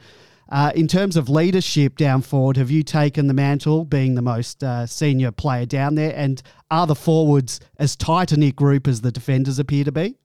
Uh, 0.49 0.71
in 0.75 0.87
terms 0.87 1.15
of 1.15 1.29
leadership 1.29 1.97
down 1.97 2.21
forward, 2.21 2.57
have 2.57 2.69
you 2.69 2.83
taken 2.83 3.27
the 3.27 3.33
mantle, 3.33 3.85
being 3.85 4.15
the 4.15 4.21
most 4.21 4.63
uh, 4.63 4.85
senior 4.85 5.31
player 5.31 5.65
down 5.65 5.95
there? 5.95 6.13
And 6.15 6.41
are 6.69 6.85
the 6.85 6.95
forwards 6.95 7.59
as 7.77 7.95
tight 7.95 8.31
a 8.31 8.37
knit 8.37 8.55
group 8.55 8.87
as 8.87 9.01
the 9.01 9.11
defenders 9.11 9.59
appear 9.59 9.83
to 9.83 9.91
be? 9.91 10.15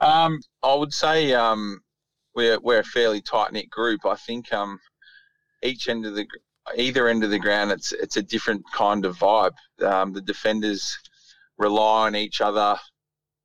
Um, 0.00 0.40
I 0.62 0.74
would 0.74 0.92
say 0.92 1.32
um, 1.34 1.80
we're 2.34 2.58
we're 2.60 2.80
a 2.80 2.84
fairly 2.84 3.20
tight 3.20 3.52
knit 3.52 3.70
group. 3.70 4.04
I 4.04 4.14
think 4.14 4.52
um, 4.52 4.78
each 5.62 5.88
end 5.88 6.06
of 6.06 6.14
the 6.14 6.26
either 6.76 7.08
end 7.08 7.24
of 7.24 7.30
the 7.30 7.38
ground, 7.38 7.72
it's 7.72 7.92
it's 7.92 8.16
a 8.16 8.22
different 8.22 8.62
kind 8.74 9.04
of 9.04 9.16
vibe. 9.16 9.54
Um, 9.82 10.12
the 10.12 10.20
defenders 10.20 10.96
rely 11.58 12.06
on 12.06 12.16
each 12.16 12.40
other 12.40 12.76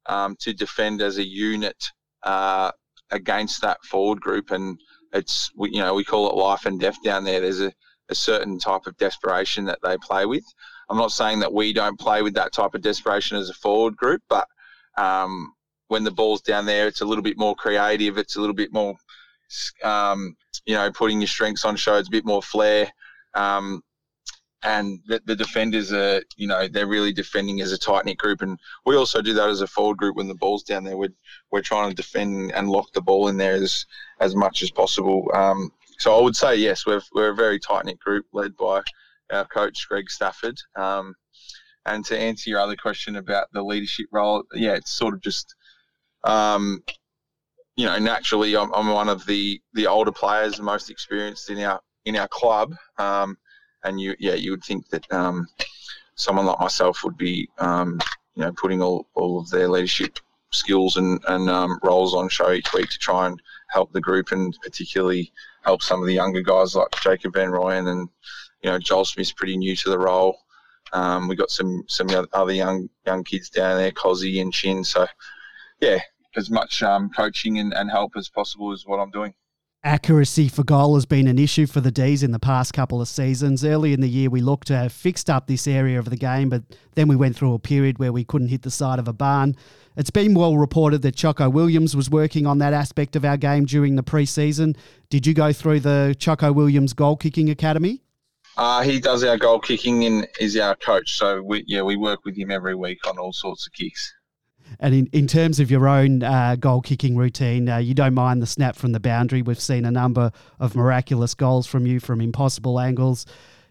um, 0.07 0.35
to 0.39 0.53
defend 0.53 1.01
as 1.01 1.17
a 1.17 1.27
unit 1.27 1.83
uh, 2.23 2.71
against 3.11 3.61
that 3.61 3.83
forward 3.83 4.19
group, 4.19 4.51
and 4.51 4.79
it's 5.13 5.51
we, 5.55 5.71
you 5.71 5.79
know 5.79 5.93
we 5.93 6.03
call 6.03 6.29
it 6.29 6.35
life 6.35 6.65
and 6.65 6.79
death 6.79 6.97
down 7.03 7.23
there. 7.23 7.41
There's 7.41 7.61
a, 7.61 7.71
a 8.09 8.15
certain 8.15 8.59
type 8.59 8.87
of 8.87 8.97
desperation 8.97 9.65
that 9.65 9.79
they 9.83 9.97
play 9.97 10.25
with. 10.25 10.43
I'm 10.89 10.97
not 10.97 11.11
saying 11.11 11.39
that 11.39 11.53
we 11.53 11.73
don't 11.73 11.99
play 11.99 12.21
with 12.21 12.33
that 12.33 12.51
type 12.51 12.73
of 12.75 12.81
desperation 12.81 13.37
as 13.37 13.49
a 13.49 13.53
forward 13.53 13.95
group, 13.95 14.21
but 14.27 14.47
um, 14.97 15.53
when 15.87 16.03
the 16.03 16.11
ball's 16.11 16.41
down 16.41 16.65
there, 16.65 16.87
it's 16.87 17.01
a 17.01 17.05
little 17.05 17.23
bit 17.23 17.37
more 17.37 17.55
creative. 17.55 18.17
It's 18.17 18.35
a 18.35 18.41
little 18.41 18.55
bit 18.55 18.73
more, 18.73 18.95
um, 19.83 20.35
you 20.65 20.75
know, 20.75 20.91
putting 20.91 21.21
your 21.21 21.27
strengths 21.27 21.63
on 21.63 21.75
show. 21.77 21.95
It's 21.95 22.09
a 22.09 22.11
bit 22.11 22.25
more 22.25 22.41
flair. 22.41 22.91
Um, 23.33 23.81
and 24.63 24.99
the, 25.07 25.21
the, 25.25 25.35
defenders 25.35 25.91
are, 25.91 26.21
you 26.37 26.47
know, 26.47 26.67
they're 26.67 26.87
really 26.87 27.11
defending 27.11 27.61
as 27.61 27.71
a 27.71 27.77
tight 27.77 28.05
knit 28.05 28.17
group, 28.17 28.41
and 28.41 28.59
we 28.85 28.95
also 28.95 29.21
do 29.21 29.33
that 29.33 29.49
as 29.49 29.61
a 29.61 29.67
forward 29.67 29.97
group 29.97 30.15
when 30.15 30.27
the 30.27 30.35
ball's 30.35 30.63
down 30.63 30.83
there. 30.83 30.97
We're 30.97 31.13
we're 31.51 31.61
trying 31.61 31.89
to 31.89 31.95
defend 31.95 32.51
and 32.53 32.69
lock 32.69 32.93
the 32.93 33.01
ball 33.01 33.27
in 33.27 33.37
there 33.37 33.55
as 33.55 33.85
as 34.19 34.35
much 34.35 34.61
as 34.61 34.71
possible. 34.71 35.29
Um, 35.33 35.71
so 35.99 36.17
I 36.17 36.21
would 36.21 36.35
say 36.35 36.55
yes, 36.55 36.85
we're 36.85 37.01
we're 37.13 37.31
a 37.31 37.35
very 37.35 37.59
tight 37.59 37.85
knit 37.85 37.99
group 37.99 38.25
led 38.33 38.55
by 38.55 38.81
our 39.31 39.45
coach 39.45 39.87
Greg 39.87 40.09
Stafford. 40.09 40.57
Um, 40.75 41.15
and 41.85 42.05
to 42.05 42.17
answer 42.17 42.49
your 42.49 42.59
other 42.59 42.75
question 42.75 43.15
about 43.15 43.47
the 43.53 43.63
leadership 43.63 44.07
role, 44.11 44.43
yeah, 44.53 44.73
it's 44.73 44.91
sort 44.91 45.15
of 45.15 45.21
just, 45.21 45.55
um, 46.23 46.83
you 47.75 47.85
know, 47.85 47.97
naturally 47.97 48.55
I'm, 48.55 48.71
I'm, 48.73 48.89
one 48.89 49.09
of 49.09 49.25
the 49.25 49.59
the 49.73 49.87
older 49.87 50.11
players, 50.11 50.57
the 50.57 50.63
most 50.63 50.91
experienced 50.91 51.49
in 51.49 51.59
our 51.59 51.81
in 52.05 52.15
our 52.15 52.27
club. 52.27 52.75
Um, 52.97 53.37
and 53.83 53.99
you 53.99 54.15
yeah 54.19 54.33
you 54.33 54.51
would 54.51 54.63
think 54.63 54.87
that 54.89 55.11
um, 55.11 55.47
someone 56.15 56.45
like 56.45 56.59
myself 56.59 57.03
would 57.03 57.17
be 57.17 57.49
um, 57.57 57.99
you 58.35 58.43
know 58.43 58.51
putting 58.53 58.81
all, 58.81 59.07
all 59.13 59.39
of 59.39 59.49
their 59.49 59.67
leadership 59.67 60.19
skills 60.51 60.97
and, 60.97 61.23
and 61.27 61.49
um, 61.49 61.79
roles 61.83 62.13
on 62.13 62.27
show 62.27 62.51
each 62.51 62.73
week 62.73 62.89
to 62.89 62.97
try 62.97 63.27
and 63.27 63.41
help 63.69 63.91
the 63.93 64.01
group 64.01 64.31
and 64.31 64.57
particularly 64.61 65.31
help 65.63 65.81
some 65.81 66.01
of 66.01 66.07
the 66.07 66.13
younger 66.13 66.41
guys 66.41 66.75
like 66.75 66.87
Jacob 67.01 67.33
Van 67.33 67.49
Rooyen 67.49 67.87
and 67.89 68.09
you 68.61 68.69
know 68.69 68.79
Joel 68.79 69.05
Smith's 69.05 69.31
pretty 69.31 69.57
new 69.57 69.75
to 69.75 69.89
the 69.89 69.99
role. 69.99 70.37
Um, 70.93 71.27
we 71.27 71.35
got 71.35 71.51
some 71.51 71.83
some 71.87 72.07
other 72.33 72.53
young 72.53 72.89
young 73.05 73.23
kids 73.23 73.49
down 73.49 73.77
there, 73.77 73.91
Cozzy 73.91 74.41
and 74.41 74.53
Chin. 74.53 74.83
So 74.83 75.07
yeah, 75.79 75.99
as 76.35 76.49
much 76.49 76.83
um, 76.83 77.09
coaching 77.09 77.59
and, 77.59 77.73
and 77.73 77.89
help 77.89 78.13
as 78.17 78.29
possible 78.29 78.71
is 78.73 78.85
what 78.85 78.99
I'm 78.99 79.11
doing. 79.11 79.33
Accuracy 79.83 80.47
for 80.47 80.63
goal 80.63 80.93
has 80.93 81.07
been 81.07 81.27
an 81.27 81.39
issue 81.39 81.65
for 81.65 81.81
the 81.81 81.89
D's 81.89 82.21
in 82.21 82.31
the 82.31 82.37
past 82.37 82.71
couple 82.71 83.01
of 83.01 83.07
seasons. 83.07 83.65
Early 83.65 83.93
in 83.93 84.01
the 84.01 84.07
year, 84.07 84.29
we 84.29 84.39
looked 84.39 84.67
to 84.67 84.77
have 84.77 84.93
fixed 84.93 85.27
up 85.27 85.47
this 85.47 85.65
area 85.65 85.97
of 85.97 86.11
the 86.11 86.17
game, 86.17 86.49
but 86.49 86.61
then 86.93 87.07
we 87.07 87.15
went 87.15 87.35
through 87.35 87.55
a 87.55 87.59
period 87.59 87.97
where 87.97 88.13
we 88.13 88.23
couldn't 88.23 88.49
hit 88.49 88.61
the 88.61 88.69
side 88.69 88.99
of 88.99 89.07
a 89.07 89.13
barn. 89.13 89.55
It's 89.97 90.11
been 90.11 90.35
well 90.35 90.55
reported 90.55 91.01
that 91.01 91.15
Choco 91.15 91.49
Williams 91.49 91.95
was 91.95 92.11
working 92.11 92.45
on 92.45 92.59
that 92.59 92.73
aspect 92.73 93.15
of 93.15 93.25
our 93.25 93.37
game 93.37 93.65
during 93.65 93.95
the 93.95 94.03
preseason. 94.03 94.77
Did 95.09 95.25
you 95.25 95.33
go 95.33 95.51
through 95.51 95.79
the 95.79 96.15
Choco 96.19 96.51
Williams 96.51 96.93
goal 96.93 97.17
kicking 97.17 97.49
academy? 97.49 98.03
Uh, 98.57 98.83
he 98.83 98.99
does 98.99 99.23
our 99.23 99.37
goal 99.37 99.59
kicking 99.59 100.05
and 100.05 100.27
is 100.39 100.55
our 100.57 100.75
coach. 100.75 101.17
So 101.17 101.41
we, 101.41 101.63
yeah, 101.65 101.81
we 101.81 101.95
work 101.95 102.23
with 102.23 102.37
him 102.37 102.51
every 102.51 102.75
week 102.75 103.07
on 103.07 103.17
all 103.17 103.33
sorts 103.33 103.65
of 103.65 103.73
kicks. 103.73 104.13
And 104.79 104.95
in, 104.95 105.05
in 105.07 105.27
terms 105.27 105.59
of 105.59 105.69
your 105.69 105.87
own 105.87 106.23
uh, 106.23 106.55
goal 106.55 106.81
kicking 106.81 107.15
routine, 107.15 107.69
uh, 107.69 107.77
you 107.77 107.93
don't 107.93 108.13
mind 108.13 108.41
the 108.41 108.47
snap 108.47 108.75
from 108.75 108.91
the 108.91 108.99
boundary. 108.99 109.41
We've 109.41 109.59
seen 109.59 109.85
a 109.85 109.91
number 109.91 110.31
of 110.59 110.75
miraculous 110.75 111.33
goals 111.33 111.67
from 111.67 111.85
you 111.85 111.99
from 111.99 112.21
impossible 112.21 112.79
angles. 112.79 113.25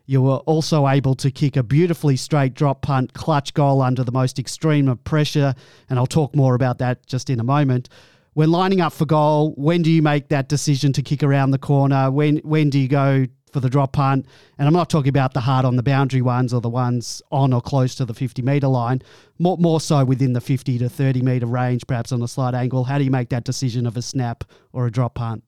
You 0.07 0.23
were 0.23 0.39
also 0.39 0.89
able 0.89 1.15
to 1.17 1.31
kick 1.31 1.57
a 1.57 1.63
beautifully 1.63 2.17
straight 2.17 2.55
drop 2.55 2.83
punt 2.83 3.13
clutch 3.15 3.55
goal 3.55 3.81
under 3.81 4.03
the 4.03 4.13
most 4.13 4.39
extreme 4.39 4.89
of 4.89 5.03
pressure. 5.05 5.55
And 5.89 5.99
I'll 5.99 6.07
talk 6.07 6.35
more 6.35 6.55
about 6.55 6.79
that 6.79 7.07
just 7.07 7.31
in 7.31 7.39
a 7.39 7.45
moment. 7.45 7.89
When 8.35 8.51
lining 8.51 8.81
up 8.81 8.93
for 8.93 9.07
goal, 9.07 9.55
when 9.57 9.83
do 9.83 9.91
you 9.91 10.03
make 10.03 10.29
that 10.29 10.49
decision 10.49 10.93
to 10.95 11.03
kick 11.03 11.23
around 11.23 11.51
the 11.51 11.59
corner? 11.59 12.11
When 12.11 12.39
when 12.39 12.71
do 12.71 12.79
you 12.79 12.89
go 12.89 13.27
for 13.53 13.61
the 13.61 13.71
drop 13.71 13.93
punt. 13.93 14.27
And 14.59 14.67
I'm 14.67 14.75
not 14.75 14.91
talking 14.91 15.09
about 15.09 15.35
the 15.35 15.41
hard 15.41 15.65
on 15.65 15.77
the 15.77 15.83
boundary 15.83 16.23
ones 16.23 16.53
or 16.53 16.61
the 16.61 16.69
ones 16.69 17.23
on 17.31 17.53
or 17.53 17.61
close 17.61 17.95
to 17.97 18.05
the 18.05 18.15
50 18.15 18.43
metre 18.43 18.69
line, 18.69 19.03
more, 19.39 19.57
more 19.59 19.81
so 19.81 20.05
within 20.05 20.33
the 20.33 20.41
50 20.41 20.79
to 20.79 20.89
30 20.89 21.23
metre 21.23 21.47
range, 21.47 21.87
perhaps 21.87 22.13
on 22.13 22.23
a 22.23 22.29
slight 22.29 22.55
angle. 22.55 22.85
How 22.85 22.99
do 22.99 23.05
you 23.05 23.11
make 23.11 23.29
that 23.31 23.45
decision 23.45 23.87
of 23.87 23.97
a 23.97 24.03
snap 24.03 24.45
or 24.73 24.87
a 24.87 24.91
drop 24.91 25.15
punt? 25.15 25.45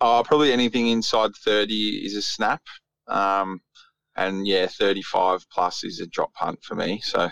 Oh, 0.00 0.22
probably 0.26 0.52
anything 0.52 0.88
inside 0.88 1.30
30 1.36 2.04
is 2.04 2.16
a 2.16 2.22
snap. 2.22 2.62
Um, 3.06 3.60
and 4.16 4.46
yeah, 4.46 4.66
35 4.66 5.48
plus 5.50 5.84
is 5.84 6.00
a 6.00 6.06
drop 6.06 6.34
punt 6.34 6.62
for 6.62 6.74
me. 6.74 7.00
So 7.02 7.28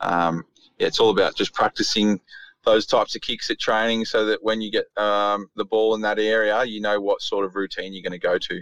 um, 0.00 0.44
yeah, 0.78 0.86
it's 0.86 1.00
all 1.00 1.10
about 1.10 1.36
just 1.36 1.54
practicing 1.54 2.20
those 2.64 2.86
types 2.86 3.14
of 3.16 3.22
kicks 3.22 3.50
at 3.50 3.58
training 3.58 4.04
so 4.04 4.26
that 4.26 4.42
when 4.42 4.60
you 4.60 4.70
get 4.70 4.86
um, 4.96 5.46
the 5.56 5.64
ball 5.64 5.94
in 5.94 6.00
that 6.02 6.18
area, 6.18 6.64
you 6.64 6.80
know 6.80 7.00
what 7.00 7.22
sort 7.22 7.44
of 7.44 7.54
routine 7.54 7.92
you're 7.92 8.02
going 8.02 8.18
to 8.18 8.18
go 8.18 8.38
to. 8.38 8.60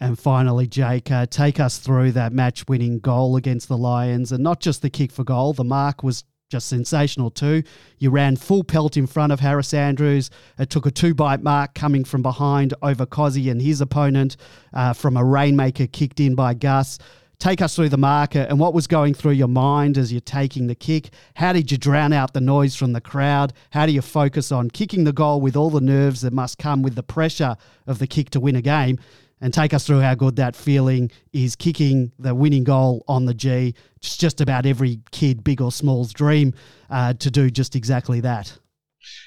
And 0.00 0.18
finally, 0.18 0.66
Jake, 0.66 1.10
uh, 1.10 1.26
take 1.26 1.60
us 1.60 1.78
through 1.78 2.12
that 2.12 2.32
match 2.32 2.66
winning 2.68 3.00
goal 3.00 3.36
against 3.36 3.68
the 3.68 3.76
Lions 3.76 4.32
and 4.32 4.42
not 4.42 4.60
just 4.60 4.80
the 4.80 4.90
kick 4.90 5.12
for 5.12 5.24
goal. 5.24 5.52
The 5.52 5.64
mark 5.64 6.02
was 6.02 6.24
just 6.50 6.68
sensational 6.68 7.30
too. 7.30 7.62
You 7.98 8.10
ran 8.10 8.36
full 8.36 8.64
pelt 8.64 8.96
in 8.96 9.06
front 9.06 9.32
of 9.32 9.40
Harris 9.40 9.74
Andrews. 9.74 10.30
It 10.58 10.70
took 10.70 10.86
a 10.86 10.90
two 10.90 11.14
bite 11.14 11.42
mark 11.42 11.74
coming 11.74 12.04
from 12.04 12.22
behind 12.22 12.72
over 12.80 13.04
Cozzy 13.04 13.50
and 13.50 13.60
his 13.60 13.80
opponent 13.80 14.36
uh, 14.72 14.92
from 14.92 15.16
a 15.16 15.24
rainmaker 15.24 15.86
kicked 15.86 16.20
in 16.20 16.34
by 16.34 16.54
Gus. 16.54 16.98
Take 17.38 17.60
us 17.60 17.74
through 17.74 17.88
the 17.88 17.98
marker 17.98 18.46
and 18.48 18.60
what 18.60 18.72
was 18.72 18.86
going 18.86 19.12
through 19.12 19.32
your 19.32 19.48
mind 19.48 19.98
as 19.98 20.12
you're 20.12 20.20
taking 20.20 20.66
the 20.66 20.74
kick. 20.74 21.10
How 21.34 21.52
did 21.52 21.70
you 21.72 21.76
drown 21.76 22.12
out 22.12 22.32
the 22.32 22.40
noise 22.40 22.76
from 22.76 22.92
the 22.92 23.00
crowd? 23.00 23.52
How 23.70 23.84
do 23.86 23.92
you 23.92 24.00
focus 24.00 24.52
on 24.52 24.70
kicking 24.70 25.04
the 25.04 25.12
goal 25.12 25.40
with 25.40 25.56
all 25.56 25.70
the 25.70 25.80
nerves 25.80 26.20
that 26.22 26.32
must 26.32 26.58
come 26.58 26.82
with 26.82 26.94
the 26.94 27.02
pressure 27.02 27.56
of 27.86 27.98
the 27.98 28.06
kick 28.06 28.30
to 28.30 28.40
win 28.40 28.56
a 28.56 28.62
game? 28.62 28.98
And 29.44 29.52
take 29.52 29.74
us 29.74 29.86
through 29.86 30.00
how 30.00 30.14
good 30.14 30.36
that 30.36 30.56
feeling 30.56 31.10
is 31.34 31.54
kicking 31.54 32.10
the 32.18 32.34
winning 32.34 32.64
goal 32.64 33.04
on 33.06 33.26
the 33.26 33.34
G. 33.34 33.74
It's 33.96 34.16
just 34.16 34.40
about 34.40 34.64
every 34.64 35.00
kid, 35.10 35.44
big 35.44 35.60
or 35.60 35.70
small's 35.70 36.14
dream 36.14 36.54
uh, 36.88 37.12
to 37.12 37.30
do 37.30 37.50
just 37.50 37.76
exactly 37.76 38.20
that. 38.20 38.58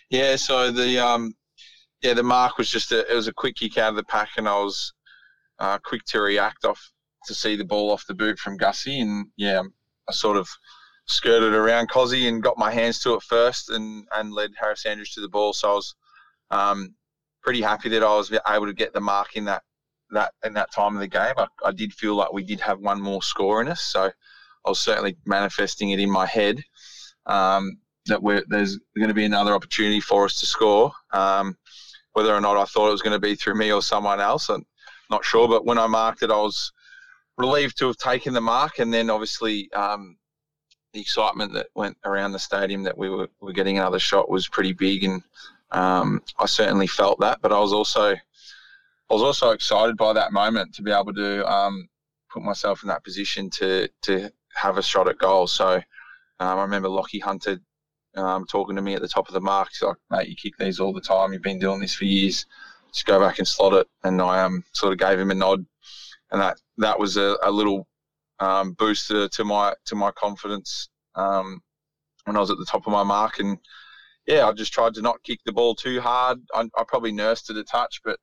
Yeah, 0.09 0.35
so 0.35 0.71
the 0.71 0.97
um, 0.97 1.35
yeah 2.01 2.15
the 2.15 2.23
mark 2.23 2.57
was 2.57 2.67
just 2.67 2.91
a, 2.91 3.09
it 3.11 3.13
was 3.13 3.27
a 3.27 3.33
quick 3.33 3.57
kick 3.57 3.77
out 3.77 3.91
of 3.91 3.95
the 3.95 4.05
pack, 4.05 4.29
and 4.37 4.49
I 4.49 4.57
was 4.57 4.91
uh, 5.59 5.77
quick 5.85 6.03
to 6.05 6.19
react 6.19 6.65
off 6.65 6.81
to 7.27 7.35
see 7.35 7.55
the 7.55 7.65
ball 7.65 7.91
off 7.91 8.07
the 8.07 8.15
boot 8.15 8.39
from 8.39 8.57
Gussie, 8.57 8.99
and 8.99 9.27
yeah, 9.37 9.61
I 10.09 10.13
sort 10.13 10.37
of 10.37 10.49
skirted 11.05 11.53
around 11.53 11.91
Cozzy 11.91 12.27
and 12.27 12.41
got 12.41 12.57
my 12.57 12.71
hands 12.71 12.99
to 13.01 13.13
it 13.13 13.21
first, 13.21 13.69
and 13.69 14.07
and 14.15 14.33
led 14.33 14.49
Harris 14.59 14.87
Andrews 14.87 15.13
to 15.13 15.21
the 15.21 15.29
ball. 15.29 15.53
So 15.53 15.69
I 15.69 15.75
was 15.75 15.95
um, 16.49 16.95
pretty 17.43 17.61
happy 17.61 17.89
that 17.89 18.01
I 18.01 18.15
was 18.15 18.31
able 18.47 18.65
to 18.65 18.73
get 18.73 18.93
the 18.93 18.99
mark 18.99 19.35
in 19.35 19.45
that 19.45 19.61
that 20.11 20.33
in 20.43 20.53
that 20.53 20.71
time 20.71 20.95
of 20.95 20.99
the 20.99 21.07
game. 21.07 21.33
I, 21.37 21.47
I 21.65 21.71
did 21.71 21.93
feel 21.93 22.15
like 22.15 22.33
we 22.33 22.43
did 22.43 22.59
have 22.61 22.79
one 22.79 23.01
more 23.01 23.21
score 23.21 23.61
in 23.61 23.67
us, 23.67 23.81
so 23.81 24.11
I 24.65 24.69
was 24.69 24.79
certainly 24.79 25.17
manifesting 25.25 25.91
it 25.91 25.99
in 25.99 26.09
my 26.09 26.25
head 26.25 26.61
um, 27.25 27.77
that 28.07 28.21
there's 28.47 28.77
going 28.97 29.09
to 29.09 29.13
be 29.13 29.25
another 29.25 29.53
opportunity 29.53 29.99
for 29.99 30.25
us 30.25 30.39
to 30.39 30.45
score. 30.45 30.91
Um, 31.11 31.57
whether 32.13 32.33
or 32.33 32.41
not 32.41 32.57
I 32.57 32.65
thought 32.65 32.87
it 32.87 32.91
was 32.91 33.01
going 33.01 33.13
to 33.13 33.19
be 33.19 33.35
through 33.35 33.55
me 33.55 33.71
or 33.71 33.81
someone 33.81 34.19
else, 34.19 34.49
I'm 34.49 34.65
not 35.09 35.23
sure. 35.23 35.47
But 35.47 35.65
when 35.65 35.77
I 35.77 35.87
marked 35.87 36.23
it, 36.23 36.31
I 36.31 36.37
was 36.37 36.71
relieved 37.37 37.77
to 37.77 37.87
have 37.87 37.97
taken 37.97 38.33
the 38.33 38.41
mark, 38.41 38.79
and 38.79 38.93
then 38.93 39.09
obviously 39.09 39.71
um, 39.73 40.17
the 40.93 41.01
excitement 41.01 41.53
that 41.53 41.67
went 41.75 41.97
around 42.05 42.31
the 42.31 42.39
stadium 42.39 42.83
that 42.83 42.97
we 42.97 43.09
were, 43.09 43.29
were 43.39 43.53
getting 43.53 43.77
another 43.77 43.99
shot 43.99 44.29
was 44.29 44.47
pretty 44.47 44.73
big, 44.73 45.03
and 45.03 45.21
um, 45.71 46.23
I 46.39 46.45
certainly 46.45 46.87
felt 46.87 47.19
that. 47.19 47.39
But 47.41 47.51
I 47.51 47.59
was 47.59 47.73
also 47.73 48.15
I 49.09 49.13
was 49.13 49.23
also 49.23 49.51
excited 49.51 49.95
by 49.95 50.13
that 50.13 50.33
moment 50.33 50.75
to 50.75 50.81
be 50.81 50.91
able 50.91 51.13
to 51.13 51.49
um, 51.49 51.87
put 52.29 52.43
myself 52.43 52.83
in 52.83 52.89
that 52.89 53.03
position 53.03 53.49
to 53.51 53.87
to 54.03 54.29
have 54.53 54.77
a 54.77 54.83
shot 54.83 55.07
at 55.07 55.17
goal. 55.17 55.47
So 55.47 55.75
um, 56.39 56.59
I 56.59 56.61
remember 56.61 56.89
Lachie 56.89 57.21
Hunter 57.21 57.59
um, 58.15 58.45
talking 58.45 58.75
to 58.75 58.81
me 58.81 58.95
at 58.95 59.01
the 59.01 59.07
top 59.07 59.27
of 59.27 59.33
the 59.33 59.41
mark. 59.41 59.69
He's 59.71 59.81
like, 59.81 59.95
"Mate, 60.09 60.27
you 60.27 60.35
kick 60.35 60.57
these 60.57 60.79
all 60.79 60.93
the 60.93 61.01
time. 61.01 61.31
You've 61.31 61.41
been 61.41 61.59
doing 61.59 61.79
this 61.79 61.95
for 61.95 62.05
years. 62.05 62.45
Just 62.91 63.05
go 63.05 63.19
back 63.19 63.39
and 63.39 63.47
slot 63.47 63.73
it." 63.73 63.87
And 64.03 64.21
I 64.21 64.43
um, 64.43 64.63
sort 64.73 64.91
of 64.91 64.99
gave 64.99 65.19
him 65.19 65.31
a 65.31 65.35
nod, 65.35 65.65
and 66.31 66.41
that 66.41 66.57
that 66.77 66.99
was 66.99 67.15
a, 67.15 67.37
a 67.43 67.51
little 67.51 67.87
um, 68.39 68.73
booster 68.73 69.29
to 69.29 69.45
my 69.45 69.73
to 69.85 69.95
my 69.95 70.11
confidence 70.11 70.89
um, 71.15 71.61
when 72.25 72.35
I 72.35 72.39
was 72.39 72.51
at 72.51 72.57
the 72.57 72.65
top 72.65 72.87
of 72.87 72.91
my 72.91 73.03
mark. 73.03 73.39
And 73.39 73.57
yeah, 74.25 74.45
I 74.47 74.51
just 74.51 74.73
tried 74.73 74.95
to 74.95 75.01
not 75.01 75.23
kick 75.23 75.39
the 75.45 75.53
ball 75.53 75.75
too 75.75 76.01
hard. 76.01 76.39
I, 76.53 76.69
I 76.77 76.83
probably 76.85 77.13
nursed 77.13 77.49
it 77.49 77.55
a 77.55 77.63
touch, 77.63 78.01
but 78.03 78.19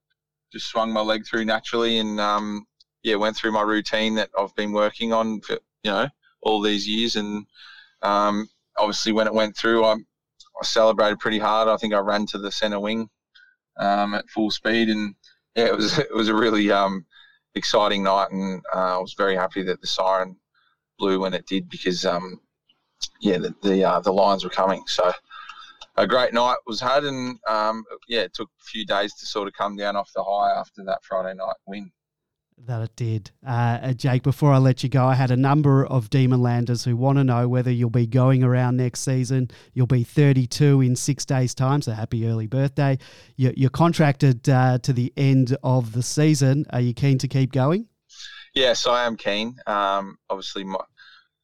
just 0.54 0.68
swung 0.68 0.92
my 0.92 1.00
leg 1.00 1.26
through 1.26 1.44
naturally 1.44 1.98
and 1.98 2.20
um, 2.20 2.64
yeah, 3.02 3.16
went 3.16 3.36
through 3.36 3.52
my 3.52 3.62
routine 3.62 4.14
that 4.14 4.30
I've 4.38 4.54
been 4.54 4.72
working 4.72 5.12
on 5.12 5.40
for 5.40 5.58
you 5.82 5.90
know 5.90 6.08
all 6.42 6.62
these 6.62 6.88
years. 6.88 7.16
And 7.16 7.44
um, 8.02 8.48
obviously, 8.78 9.12
when 9.12 9.26
it 9.26 9.34
went 9.34 9.56
through, 9.56 9.84
I, 9.84 9.94
I, 9.94 10.64
celebrated 10.64 11.18
pretty 11.18 11.40
hard. 11.40 11.68
I 11.68 11.76
think 11.76 11.92
I 11.92 11.98
ran 11.98 12.24
to 12.26 12.38
the 12.38 12.52
centre 12.52 12.80
wing 12.80 13.08
um, 13.78 14.14
at 14.14 14.28
full 14.30 14.50
speed, 14.50 14.88
and 14.88 15.14
yeah, 15.56 15.66
it 15.66 15.76
was 15.76 15.98
it 16.10 16.14
was 16.14 16.28
a 16.28 16.34
really 16.34 16.70
um, 16.70 17.04
exciting 17.56 18.04
night, 18.04 18.30
and 18.30 18.62
uh, 18.74 18.96
I 18.96 18.98
was 18.98 19.14
very 19.14 19.34
happy 19.34 19.62
that 19.64 19.80
the 19.80 19.86
siren 19.88 20.36
blew 20.98 21.20
when 21.20 21.34
it 21.34 21.46
did 21.46 21.68
because 21.68 22.04
um, 22.06 22.40
yeah, 23.20 23.38
the 23.38 23.54
the, 23.62 23.84
uh, 23.84 24.00
the 24.00 24.12
Lions 24.12 24.44
were 24.44 24.50
coming. 24.50 24.84
So 24.86 25.12
a 25.96 26.06
great 26.06 26.32
night 26.34 26.56
was 26.66 26.80
had, 26.80 27.04
and 27.04 27.38
um, 27.48 27.84
yeah, 28.08 28.20
it 28.20 28.34
took 28.34 28.48
a 28.60 28.64
few 28.64 28.84
days 28.84 29.14
to 29.14 29.26
sort 29.26 29.48
of 29.48 29.54
come 29.54 29.76
down 29.76 29.96
off 29.96 30.10
the 30.14 30.24
high 30.24 30.58
after 30.58 30.84
that 30.84 31.04
Friday 31.04 31.34
night 31.34 31.56
win. 31.66 31.90
That 32.66 32.82
it 32.82 32.96
did. 32.96 33.30
Uh, 33.44 33.78
uh 33.82 33.92
Jake, 33.94 34.22
before 34.22 34.52
I 34.52 34.58
let 34.58 34.82
you 34.84 34.88
go, 34.88 35.04
I 35.04 35.14
had 35.14 35.32
a 35.32 35.36
number 35.36 35.84
of 35.84 36.08
Demon 36.08 36.40
Landers 36.40 36.84
who 36.84 36.96
want 36.96 37.18
to 37.18 37.24
know 37.24 37.48
whether 37.48 37.70
you'll 37.70 37.90
be 37.90 38.06
going 38.06 38.44
around 38.44 38.76
next 38.76 39.00
season. 39.00 39.50
You'll 39.72 39.88
be 39.88 40.04
32 40.04 40.80
in 40.80 40.94
six 40.94 41.24
days' 41.24 41.54
time, 41.54 41.82
so 41.82 41.92
happy 41.92 42.28
early 42.28 42.46
birthday. 42.46 42.98
You're, 43.36 43.54
you're 43.56 43.70
contracted 43.70 44.48
uh, 44.48 44.78
to 44.78 44.92
the 44.92 45.12
end 45.16 45.56
of 45.64 45.92
the 45.92 46.02
season. 46.02 46.64
Are 46.70 46.80
you 46.80 46.94
keen 46.94 47.18
to 47.18 47.28
keep 47.28 47.52
going? 47.52 47.88
Yes, 48.54 48.86
I 48.86 49.04
am 49.04 49.16
keen. 49.16 49.56
Um, 49.66 50.16
obviously, 50.30 50.62
my, 50.62 50.78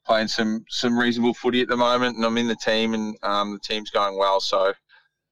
playing 0.07 0.29
some 0.29 0.65
some 0.69 0.99
reasonable 0.99 1.35
footy 1.35 1.61
at 1.61 1.69
the 1.69 1.77
moment, 1.77 2.17
and 2.17 2.25
I'm 2.25 2.39
in 2.39 2.49
the 2.49 2.57
team, 2.57 2.95
and 2.95 3.17
um, 3.23 3.53
the 3.53 3.59
team's 3.61 3.91
going 3.91 4.17
well. 4.17 4.41
So, 4.41 4.73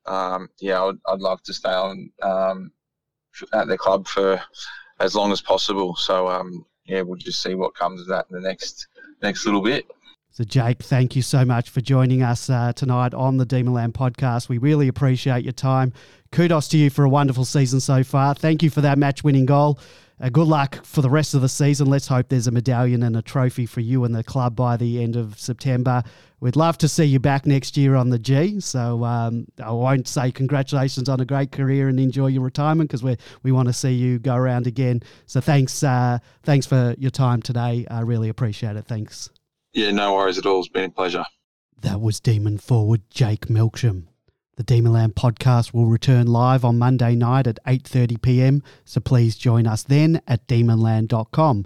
um, 0.07 0.49
yeah, 0.61 0.83
I'd, 0.83 0.97
I'd, 1.07 1.21
love 1.21 1.43
to 1.45 1.55
stay 1.55 1.73
on 1.73 2.11
um, 2.23 2.73
at 3.53 3.69
the 3.69 3.79
club 3.79 4.07
for 4.07 4.41
as 5.01 5.15
long 5.15 5.33
as 5.33 5.41
possible. 5.41 5.97
So, 5.97 6.29
um, 6.29 6.65
yeah, 6.85 7.03
we'll 7.03 7.17
just 7.17 7.43
see 7.43 7.55
what 7.55 7.75
comes 7.75 8.01
of 8.01 8.09
that 8.09 8.27
in 8.31 8.41
the 8.41 8.49
next 8.49 8.89
next 9.23 9.45
little 9.45 9.63
bit. 9.63 9.87
So, 10.39 10.45
Jake, 10.45 10.85
thank 10.85 11.17
you 11.17 11.23
so 11.23 11.45
much 11.45 11.69
for 11.69 11.81
joining 11.81 12.23
us 12.23 12.49
uh, 12.49 12.73
tonight 12.73 13.13
on 13.13 13.39
the 13.39 13.45
Demonland 13.45 13.91
podcast. 13.91 14.49
We 14.49 14.59
really 14.59 14.87
appreciate 14.87 15.43
your 15.43 15.53
time. 15.53 15.93
Kudos 16.31 16.69
to 16.69 16.79
you 16.79 16.91
for 16.91 17.05
a 17.05 17.09
wonderful 17.09 17.45
season 17.45 17.81
so 17.81 18.05
far. 18.05 18.37
Thank 18.37 18.63
you 18.63 18.71
for 18.71 18.81
that 18.83 18.99
match 18.99 19.25
winning 19.25 19.47
goal. 19.47 19.81
Uh, 20.21 20.29
good 20.29 20.47
luck 20.47 20.85
for 20.85 21.03
the 21.03 21.11
rest 21.11 21.35
of 21.35 21.41
the 21.41 21.49
season. 21.49 21.89
Let's 21.89 22.07
hope 22.07 22.29
there's 22.29 22.47
a 22.47 22.53
medallion 22.53 23.03
and 23.03 23.17
a 23.17 23.23
trophy 23.23 23.67
for 23.67 23.81
you 23.81 24.05
and 24.05 24.15
the 24.15 24.23
club 24.23 24.55
by 24.55 24.77
the 24.77 25.03
end 25.03 25.17
of 25.17 25.37
September. 25.41 26.05
We'd 26.39 26.55
love 26.55 26.79
to 26.79 26.89
see 26.89 27.05
you 27.05 27.19
back 27.19 27.45
next 27.45 27.77
year 27.77 27.97
on 27.97 28.11
the 28.11 28.19
G. 28.21 28.61
So 28.61 29.03
um, 29.03 29.49
I 29.61 29.73
won't 29.73 30.07
say 30.07 30.31
congratulations 30.31 31.09
on 31.09 31.19
a 31.19 31.25
great 31.25 31.51
career 31.51 31.89
and 31.89 31.99
enjoy 31.99 32.29
your 32.29 32.43
retirement 32.43 32.91
because 32.91 33.03
we 33.03 33.17
we 33.43 33.51
want 33.51 33.67
to 33.67 33.73
see 33.73 33.91
you 33.91 34.21
go 34.21 34.37
around 34.37 34.69
again. 34.69 35.03
So 35.27 35.41
thanks 35.41 35.83
uh, 35.83 36.21
thanks 36.45 36.65
for 36.65 36.95
your 36.97 37.11
time 37.11 37.43
today. 37.43 37.89
I 37.91 38.03
really 38.03 38.29
appreciate 38.29 38.77
it. 38.77 38.85
Thanks. 38.85 39.31
Yeah, 39.79 39.93
no 39.93 40.15
worries 40.15 40.39
at 40.39 40.45
all. 40.45 40.59
It's 40.59 40.69
been 40.69 40.87
a 40.87 40.91
pleasure. 40.91 41.25
That 41.83 42.01
was 42.01 42.19
Demon 42.19 42.59
forward 42.59 43.03
Jake 43.11 43.47
Melksham. 43.47 44.09
The 44.57 44.65
Demonland 44.65 45.13
podcast 45.15 45.73
will 45.73 45.87
return 45.87 46.27
live 46.27 46.65
on 46.65 46.81
Monday 46.81 47.15
night 47.15 47.47
at 47.47 47.61
8:30 47.65 48.21
p.m. 48.21 48.63
So 48.85 48.99
please 48.99 49.37
join 49.37 49.69
us 49.69 49.85
then 49.85 50.21
at 50.27 50.49
demonland.com. 50.49 51.65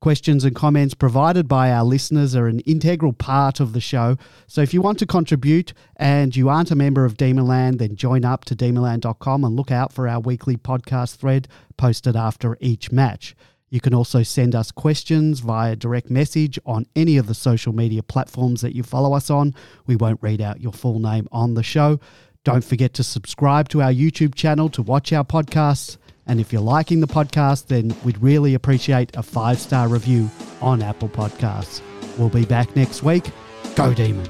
Questions 0.00 0.44
and 0.44 0.56
comments 0.56 0.94
provided 0.94 1.46
by 1.46 1.70
our 1.70 1.84
listeners 1.84 2.34
are 2.34 2.48
an 2.48 2.58
integral 2.66 3.12
part 3.12 3.60
of 3.60 3.74
the 3.74 3.80
show. 3.80 4.16
So 4.48 4.60
if 4.60 4.74
you 4.74 4.82
want 4.82 4.98
to 4.98 5.06
contribute 5.06 5.72
and 5.94 6.34
you 6.34 6.48
aren't 6.48 6.72
a 6.72 6.74
member 6.74 7.04
of 7.04 7.16
Demonland, 7.16 7.78
then 7.78 7.94
join 7.94 8.24
up 8.24 8.44
to 8.46 8.56
demonland.com 8.56 9.44
and 9.44 9.54
look 9.54 9.70
out 9.70 9.92
for 9.92 10.08
our 10.08 10.18
weekly 10.18 10.56
podcast 10.56 11.14
thread 11.14 11.46
posted 11.76 12.16
after 12.16 12.58
each 12.60 12.90
match. 12.90 13.36
You 13.72 13.80
can 13.80 13.94
also 13.94 14.22
send 14.22 14.54
us 14.54 14.70
questions 14.70 15.40
via 15.40 15.74
direct 15.76 16.10
message 16.10 16.58
on 16.66 16.84
any 16.94 17.16
of 17.16 17.26
the 17.26 17.32
social 17.32 17.72
media 17.72 18.02
platforms 18.02 18.60
that 18.60 18.76
you 18.76 18.82
follow 18.82 19.14
us 19.14 19.30
on. 19.30 19.54
We 19.86 19.96
won't 19.96 20.18
read 20.20 20.42
out 20.42 20.60
your 20.60 20.74
full 20.74 20.98
name 20.98 21.26
on 21.32 21.54
the 21.54 21.62
show. 21.62 21.98
Don't 22.44 22.62
forget 22.62 22.92
to 22.94 23.02
subscribe 23.02 23.70
to 23.70 23.80
our 23.80 23.90
YouTube 23.90 24.34
channel 24.34 24.68
to 24.68 24.82
watch 24.82 25.10
our 25.14 25.24
podcasts. 25.24 25.96
And 26.26 26.38
if 26.38 26.52
you're 26.52 26.60
liking 26.60 27.00
the 27.00 27.06
podcast, 27.06 27.68
then 27.68 27.96
we'd 28.04 28.18
really 28.18 28.52
appreciate 28.52 29.16
a 29.16 29.22
five 29.22 29.58
star 29.58 29.88
review 29.88 30.28
on 30.60 30.82
Apple 30.82 31.08
Podcasts. 31.08 31.80
We'll 32.18 32.28
be 32.28 32.44
back 32.44 32.76
next 32.76 33.02
week. 33.02 33.30
Go 33.74 33.94
Demons. 33.94 34.28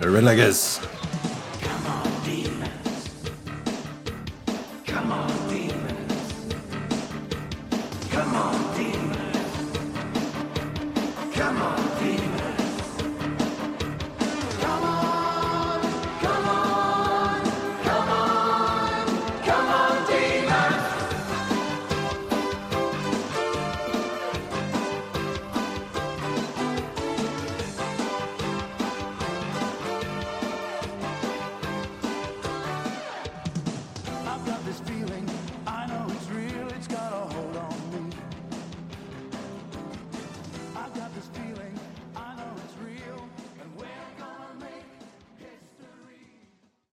Go 0.00 0.10
Red 0.10 0.24